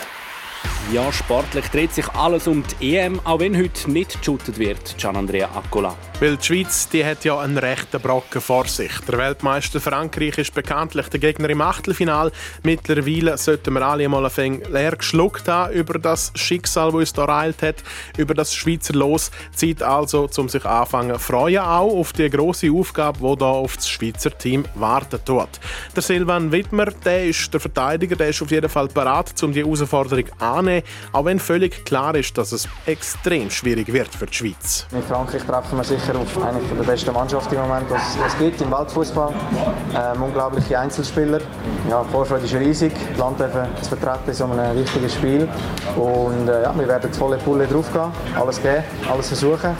Ja, 0.93 1.11
sportlich 1.11 1.65
dreht 1.69 1.93
sich 1.93 2.07
alles 2.09 2.47
um 2.47 2.63
die 2.79 2.95
EM, 2.95 3.19
auch 3.25 3.39
wenn 3.39 3.57
heute 3.57 3.89
nicht 3.89 4.19
geshootet 4.19 4.59
wird, 4.59 4.97
Gian 4.97 5.15
Andrea 5.15 5.49
Accola. 5.55 5.95
Weil 6.21 6.37
die 6.37 6.45
Schweiz 6.45 6.87
die 6.87 7.03
hat 7.03 7.25
ja 7.25 7.37
einen 7.37 7.57
rechten 7.57 7.99
Brocken 7.99 8.39
vor 8.39 8.65
sich. 8.67 8.91
Der 9.05 9.17
Weltmeister 9.17 9.81
Frankreich 9.81 10.37
ist 10.37 10.53
bekanntlich 10.53 11.09
der 11.09 11.19
Gegner 11.19 11.49
im 11.49 11.59
Achtelfinal. 11.59 12.31
Mittlerweile 12.63 13.37
sollten 13.37 13.73
wir 13.73 13.81
alle 13.81 14.07
mal 14.07 14.25
ein 14.37 14.61
leer 14.71 14.95
geschluckt 14.95 15.49
haben 15.49 15.73
über 15.73 15.99
das 15.99 16.31
Schicksal, 16.35 16.91
das 16.91 16.95
uns 16.95 17.13
da 17.13 17.23
ereilt 17.23 17.61
hat, 17.61 17.83
über 18.17 18.33
das 18.33 18.55
Schweizer 18.55 18.93
Los. 18.93 19.29
Zeit 19.53 19.83
also, 19.83 20.29
um 20.37 20.47
sich 20.47 20.63
anfangen 20.63 21.19
freuen, 21.19 21.59
auch 21.59 21.91
auf 21.91 22.13
die 22.13 22.29
große 22.29 22.71
Aufgabe, 22.71 23.19
die 23.19 23.37
da 23.37 23.47
auf 23.47 23.75
das 23.75 23.89
Schweizer 23.89 24.37
Team 24.37 24.63
warten 24.75 25.19
tut. 25.25 25.49
Der 25.97 26.01
Silvan 26.01 26.49
Wittmer, 26.49 26.85
der 26.85 27.25
ist 27.25 27.53
der 27.53 27.59
Verteidiger, 27.59 28.15
der 28.15 28.29
ist 28.29 28.41
auf 28.41 28.51
jeden 28.51 28.69
Fall 28.69 28.87
bereit, 28.87 29.33
um 29.43 29.51
die 29.51 29.63
Herausforderung 29.63 30.25
anzunehmen, 30.39 30.83
auch 31.11 31.25
wenn 31.25 31.39
völlig 31.39 31.83
klar 31.83 32.15
ist, 32.15 32.37
dass 32.37 32.53
es 32.53 32.69
extrem 32.85 33.51
schwierig 33.51 33.91
wird 33.91 34.15
für 34.15 34.27
die 34.27 34.33
Schweiz. 34.33 34.87
In 34.93 35.03
Frankreich 35.03 35.43
treffen 35.43 35.75
wir 35.77 35.83
sicher 35.83 36.04
sicher 36.05 36.19
auf 36.19 36.43
eine 36.43 36.59
der 36.59 36.83
besten 36.83 37.13
Mannschaften 37.13 37.55
im 37.55 37.61
Moment, 37.61 37.89
was 37.89 38.17
es 38.27 38.37
gibt 38.37 38.61
im 38.61 38.71
Weltfußball. 38.71 39.33
Ähm, 39.95 40.23
unglaubliche 40.23 40.79
Einzelspieler. 40.79 41.39
Ja, 41.89 42.03
die 42.03 42.11
Vorfreude 42.11 42.45
ist 42.45 42.55
riesig, 42.55 42.93
das 43.11 43.17
Land 43.17 43.37
zu 43.37 43.89
vertreten 43.89 44.27
in 44.27 44.33
so 44.33 44.45
einem 44.45 44.77
wichtigen 44.77 45.09
Spiel. 45.09 45.49
Und 45.95 46.47
äh, 46.47 46.63
ja, 46.63 46.73
wir 46.77 46.87
werden 46.87 47.11
volle 47.13 47.37
Pulle 47.37 47.67
draufgehen, 47.67 48.11
alles 48.39 48.61
geben, 48.61 48.83
alles 49.09 49.27
versuchen. 49.27 49.75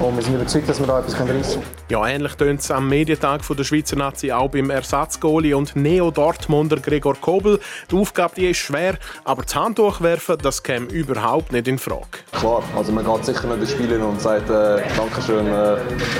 Und 0.00 0.16
wir 0.16 0.22
sind 0.22 0.34
überzeugt, 0.34 0.68
dass 0.68 0.80
wir 0.80 0.86
da 0.86 1.00
etwas 1.00 1.14
reissen 1.14 1.60
können. 1.60 1.80
Ja, 1.90 2.06
ähnlich 2.06 2.34
tönt 2.34 2.60
es 2.60 2.70
am 2.70 2.88
Medientag 2.88 3.40
der 3.48 3.64
Schweizer 3.64 3.96
Nazi 3.96 4.30
auch 4.30 4.48
beim 4.48 4.70
Ersatzgoalie 4.70 5.56
und 5.56 5.74
Neo-Dortmunder 5.74 6.76
Gregor 6.76 7.16
Kobel. 7.20 7.58
Die 7.90 7.96
Aufgabe 7.96 8.34
die 8.36 8.50
ist 8.50 8.58
schwer, 8.58 8.94
aber 9.24 9.42
das 9.42 9.56
Handtuch 9.56 10.00
werfen, 10.00 10.36
das 10.40 10.62
käme 10.62 10.86
überhaupt 10.86 11.52
nicht 11.52 11.66
in 11.66 11.78
Frage. 11.78 12.06
Klar, 12.30 12.62
also 12.76 12.92
man 12.92 13.04
geht 13.04 13.24
sicher 13.24 13.48
nicht 13.48 13.62
ins 13.62 13.70
Spiel 13.72 14.00
und 14.00 14.20
sagt 14.20 14.48
äh, 14.50 14.82
Dankeschön, 14.96 15.48
äh, 15.48 15.69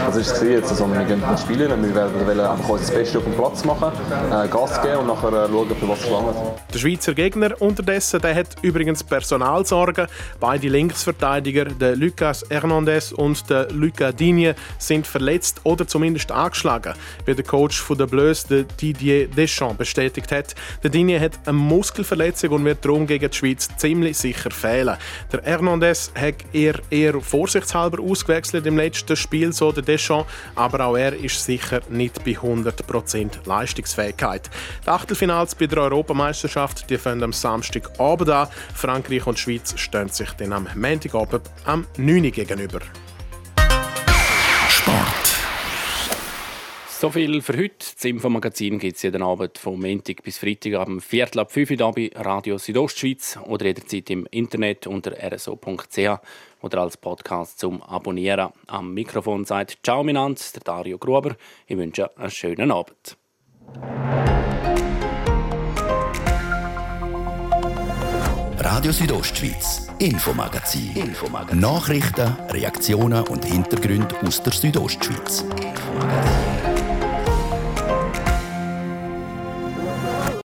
was 0.07 0.17
ist 0.17 0.33
es 0.33 0.43
jetzt, 0.43 0.77
sondern 0.77 1.01
wir 1.01 1.07
gehen 1.07 1.23
ins 1.29 1.43
Spiel 1.43 1.61
wir 1.61 1.95
werden 1.95 2.41
einfach 2.41 2.69
unser 2.69 2.93
Bestes 2.93 3.17
auf 3.17 3.25
dem 3.25 3.35
Platz 3.35 3.65
machen, 3.65 3.93
äh, 4.31 4.49
Gas 4.49 4.81
geben 4.83 4.99
und 4.99 5.07
nachher 5.07 5.29
äh, 5.29 5.49
schauen, 5.49 5.77
für 5.77 5.89
was 5.89 6.01
es 6.01 6.11
langt. 6.11 6.37
Der 6.73 6.79
Schweizer 6.79 7.15
Gegner 7.15 7.51
unterdessen, 7.61 8.21
der 8.21 8.35
hat 8.35 8.57
übrigens 8.63 9.05
Personalsorgen. 9.05 10.07
Beide 10.39 10.69
Linksverteidiger, 10.69 11.67
der 11.67 11.97
Lucas 11.97 12.45
Hernandez 12.49 13.13
und 13.13 13.49
der 13.51 13.71
Luca 13.73 14.13
Digne, 14.13 14.55
sind 14.79 15.07
verletzt 15.07 15.61
oder 15.65 15.87
zumindest 15.87 16.33
angeschlagen, 16.33 16.95
wie 17.25 17.35
der 17.35 17.45
Coach 17.45 17.83
der 17.91 18.07
Bleus, 18.07 18.45
der 18.45 18.65
Didier 18.65 19.29
Deschamps, 19.29 19.79
bestätigt 19.79 20.31
hat. 20.33 20.55
Der 20.83 20.91
Digne 20.91 21.21
hat 21.21 21.33
eine 21.47 21.57
Muskelverletzung 21.57 22.51
und 22.51 22.65
wird 22.65 22.85
darum 22.85 23.07
gegen 23.07 23.31
die 23.31 23.37
Schweiz 23.37 23.69
ziemlich 23.77 24.19
sicher 24.19 24.51
fehlen. 24.51 24.97
Der 25.33 25.43
Hernandez 25.43 26.11
hat 26.15 26.37
eher, 26.53 26.75
eher 26.91 27.21
vorsichtshalber 27.21 28.03
ausgewechselt 28.03 28.67
im 28.67 28.77
letzten 28.77 29.17
Spiel, 29.17 29.40
so 29.53 29.73
der 29.73 29.83
Deschamps, 29.83 30.31
aber 30.55 30.85
auch 30.87 30.97
er 30.97 31.15
ist 31.15 31.45
sicher 31.45 31.81
nicht 31.89 32.25
bei 32.25 32.33
100% 32.33 33.47
Leistungsfähigkeit. 33.47 34.51
Die 34.85 34.89
Achtelfinals 34.89 35.55
bei 35.55 35.67
der 35.67 35.79
Europameisterschaft 35.79 36.89
die 36.89 36.99
fangen 36.99 37.23
am 37.23 37.33
Samstagabend 37.33 38.31
an. 38.31 38.49
Frankreich 38.75 39.27
und 39.27 39.39
Schweiz 39.39 39.75
stehen 39.79 40.09
sich 40.09 40.31
dann 40.33 40.53
am 40.53 40.69
Montagabend 40.75 41.43
am 41.65 41.87
9. 41.97 42.31
gegenüber. 42.31 42.81
So 47.01 47.09
viel 47.09 47.41
für 47.41 47.57
heute. 47.57 47.77
Das 47.95 48.05
Infomagazin 48.05 48.79
gibt 48.79 48.97
es 48.97 49.03
jeden 49.03 49.23
Abend 49.23 49.57
vom 49.57 49.81
Montag 49.81 50.23
bis 50.23 50.37
Freitag 50.37 50.75
am 50.75 51.01
Viertel 51.01 51.39
ab 51.39 51.51
5 51.51 51.71
Uhr 51.71 51.93
bei 51.93 52.11
Radio 52.15 52.59
Südostschweiz 52.59 53.39
oder 53.47 53.65
jederzeit 53.65 54.11
im 54.11 54.27
Internet 54.31 54.87
unter 54.87 55.13
rso.ch 55.13 56.21
oder 56.61 56.79
als 56.79 56.99
Podcast 56.99 57.59
zum 57.59 57.81
Abonnieren. 57.81 58.51
Am 58.67 58.93
Mikrofon 58.93 59.47
sagt 59.47 59.79
Ciao 59.83 60.05
Minanz, 60.05 60.53
der 60.53 60.63
Dario 60.63 60.99
Gruber. 60.99 61.37
Ich 61.67 61.79
wünsche 61.79 62.15
einen 62.19 62.31
schönen 62.31 62.71
Abend. 62.71 63.17
Radio 68.59 68.93
Südostschweiz, 68.93 69.89
Infomagazin. 70.01 70.95
Infomagazin. 70.95 71.61
Nachrichten, 71.61 72.37
Reaktionen 72.51 73.27
und 73.27 73.47
Hintergründe 73.47 74.15
aus 74.23 74.43
der 74.43 74.53
Südostschweiz. 74.53 75.41
Infomagazin. 75.41 76.60